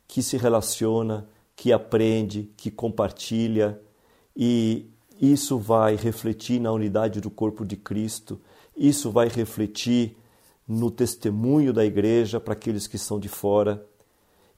que 0.06 0.22
se 0.22 0.36
relaciona, 0.36 1.28
que 1.56 1.72
aprende, 1.72 2.52
que 2.56 2.70
compartilha 2.70 3.80
e 4.36 4.88
isso 5.20 5.58
vai 5.58 5.96
refletir 5.96 6.60
na 6.60 6.70
unidade 6.70 7.20
do 7.20 7.28
corpo 7.28 7.64
de 7.64 7.76
Cristo, 7.76 8.40
isso 8.76 9.10
vai 9.10 9.28
refletir 9.28 10.16
no 10.66 10.88
testemunho 10.88 11.72
da 11.72 11.84
igreja 11.84 12.38
para 12.38 12.52
aqueles 12.52 12.86
que 12.86 12.96
são 12.96 13.18
de 13.18 13.28
fora, 13.28 13.84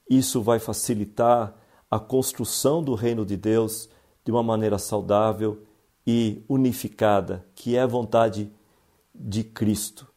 isso 0.07 0.43
vai 0.43 0.59
facilitar 0.59 1.55
a 1.89 1.99
construção 1.99 2.83
do 2.83 2.93
reino 2.93 3.25
de 3.25 3.35
Deus 3.35 3.89
de 4.23 4.31
uma 4.31 4.43
maneira 4.43 4.77
saudável 4.77 5.63
e 6.05 6.43
unificada, 6.47 7.45
que 7.55 7.75
é 7.75 7.81
a 7.81 7.87
vontade 7.87 8.51
de 9.13 9.43
Cristo. 9.43 10.12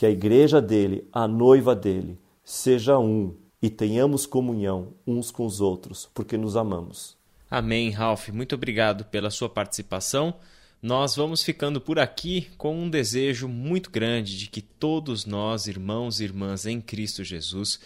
Que 0.00 0.06
a 0.06 0.10
igreja 0.10 0.62
dele, 0.62 1.06
a 1.12 1.28
noiva 1.28 1.76
dele, 1.76 2.18
seja 2.42 2.98
um 2.98 3.36
e 3.60 3.68
tenhamos 3.68 4.24
comunhão 4.24 4.94
uns 5.06 5.30
com 5.30 5.44
os 5.44 5.60
outros, 5.60 6.08
porque 6.14 6.38
nos 6.38 6.56
amamos. 6.56 7.18
Amém, 7.50 7.90
Ralph. 7.90 8.30
Muito 8.30 8.54
obrigado 8.54 9.04
pela 9.04 9.28
sua 9.28 9.50
participação. 9.50 10.32
Nós 10.80 11.16
vamos 11.16 11.42
ficando 11.42 11.82
por 11.82 11.98
aqui 11.98 12.48
com 12.56 12.74
um 12.74 12.88
desejo 12.88 13.46
muito 13.46 13.90
grande 13.90 14.38
de 14.38 14.46
que 14.46 14.62
todos 14.62 15.26
nós, 15.26 15.66
irmãos 15.66 16.18
e 16.18 16.24
irmãs 16.24 16.64
em 16.64 16.80
Cristo 16.80 17.22
Jesus, 17.22 17.78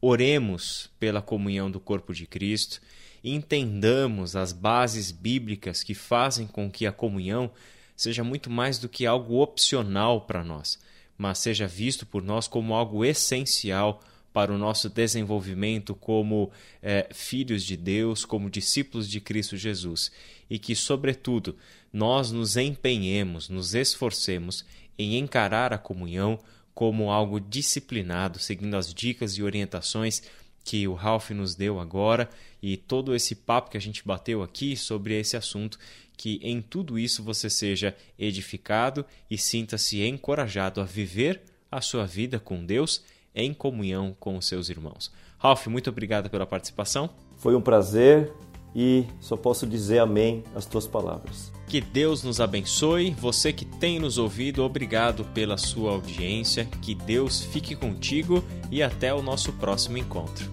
oremos 0.00 0.88
pela 1.00 1.20
comunhão 1.20 1.68
do 1.68 1.80
corpo 1.80 2.14
de 2.14 2.28
Cristo, 2.28 2.80
entendamos 3.24 4.36
as 4.36 4.52
bases 4.52 5.10
bíblicas 5.10 5.82
que 5.82 5.94
fazem 5.94 6.46
com 6.46 6.70
que 6.70 6.86
a 6.86 6.92
comunhão 6.92 7.50
seja 7.96 8.22
muito 8.22 8.48
mais 8.48 8.78
do 8.78 8.88
que 8.88 9.04
algo 9.04 9.42
opcional 9.42 10.20
para 10.20 10.44
nós, 10.44 10.78
mas 11.16 11.38
seja 11.38 11.66
visto 11.66 12.04
por 12.04 12.22
nós 12.22 12.46
como 12.48 12.74
algo 12.74 13.04
essencial 13.04 14.02
para 14.32 14.52
o 14.52 14.58
nosso 14.58 14.90
desenvolvimento 14.90 15.94
como 15.94 16.50
é, 16.82 17.08
filhos 17.10 17.64
de 17.64 17.76
Deus, 17.76 18.24
como 18.24 18.50
discípulos 18.50 19.08
de 19.08 19.18
Cristo 19.18 19.56
Jesus, 19.56 20.12
e 20.50 20.58
que, 20.58 20.76
sobretudo, 20.76 21.56
nós 21.90 22.30
nos 22.30 22.56
empenhemos, 22.58 23.48
nos 23.48 23.74
esforcemos 23.74 24.64
em 24.98 25.16
encarar 25.16 25.72
a 25.72 25.78
comunhão 25.78 26.38
como 26.74 27.10
algo 27.10 27.40
disciplinado, 27.40 28.38
seguindo 28.38 28.76
as 28.76 28.92
dicas 28.92 29.38
e 29.38 29.42
orientações 29.42 30.22
que 30.62 30.86
o 30.86 30.92
Ralph 30.92 31.30
nos 31.30 31.54
deu 31.54 31.80
agora. 31.80 32.28
E 32.62 32.76
todo 32.76 33.14
esse 33.14 33.34
papo 33.34 33.70
que 33.70 33.78
a 33.78 33.80
gente 33.80 34.04
bateu 34.04 34.42
aqui 34.42 34.76
sobre 34.76 35.18
esse 35.18 35.36
assunto, 35.36 35.78
que 36.16 36.40
em 36.42 36.60
tudo 36.62 36.98
isso 36.98 37.22
você 37.22 37.50
seja 37.50 37.94
edificado 38.18 39.04
e 39.30 39.36
sinta-se 39.36 40.02
encorajado 40.02 40.80
a 40.80 40.84
viver 40.84 41.42
a 41.70 41.80
sua 41.80 42.06
vida 42.06 42.38
com 42.38 42.64
Deus 42.64 43.02
em 43.34 43.52
comunhão 43.52 44.16
com 44.18 44.36
os 44.36 44.46
seus 44.46 44.68
irmãos. 44.68 45.12
Ralph, 45.38 45.66
muito 45.66 45.90
obrigado 45.90 46.30
pela 46.30 46.46
participação. 46.46 47.10
Foi 47.36 47.54
um 47.54 47.60
prazer 47.60 48.32
e 48.74 49.04
só 49.20 49.36
posso 49.36 49.66
dizer 49.66 49.98
amém 49.98 50.42
às 50.54 50.66
tuas 50.66 50.86
palavras. 50.86 51.52
Que 51.66 51.80
Deus 51.80 52.22
nos 52.22 52.40
abençoe. 52.40 53.10
Você 53.18 53.52
que 53.52 53.64
tem 53.64 53.98
nos 53.98 54.18
ouvido, 54.18 54.62
obrigado 54.62 55.24
pela 55.26 55.58
sua 55.58 55.92
audiência. 55.92 56.64
Que 56.80 56.94
Deus 56.94 57.42
fique 57.42 57.74
contigo 57.74 58.44
e 58.70 58.82
até 58.82 59.12
o 59.12 59.20
nosso 59.20 59.52
próximo 59.54 59.98
encontro. 59.98 60.50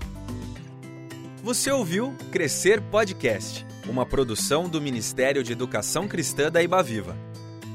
Você 1.44 1.70
ouviu 1.72 2.16
Crescer 2.32 2.82
Podcast, 2.82 3.66
uma 3.88 4.06
produção 4.06 4.70
do 4.70 4.82
Ministério 4.82 5.44
de 5.44 5.52
Educação 5.52 6.08
Cristã 6.08 6.52
da 6.52 6.64
Ibaviva. 6.64 7.18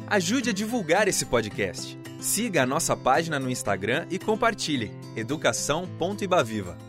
Ajude 0.06 0.50
a 0.50 0.52
divulgar 0.52 1.06
esse 1.06 1.26
podcast. 1.26 1.98
Siga 2.20 2.62
a 2.62 2.66
nossa 2.66 2.96
página 2.96 3.38
no 3.38 3.50
Instagram 3.50 4.06
e 4.10 4.18
compartilhe 4.18 4.90
educação.ibaviva. 5.14 6.87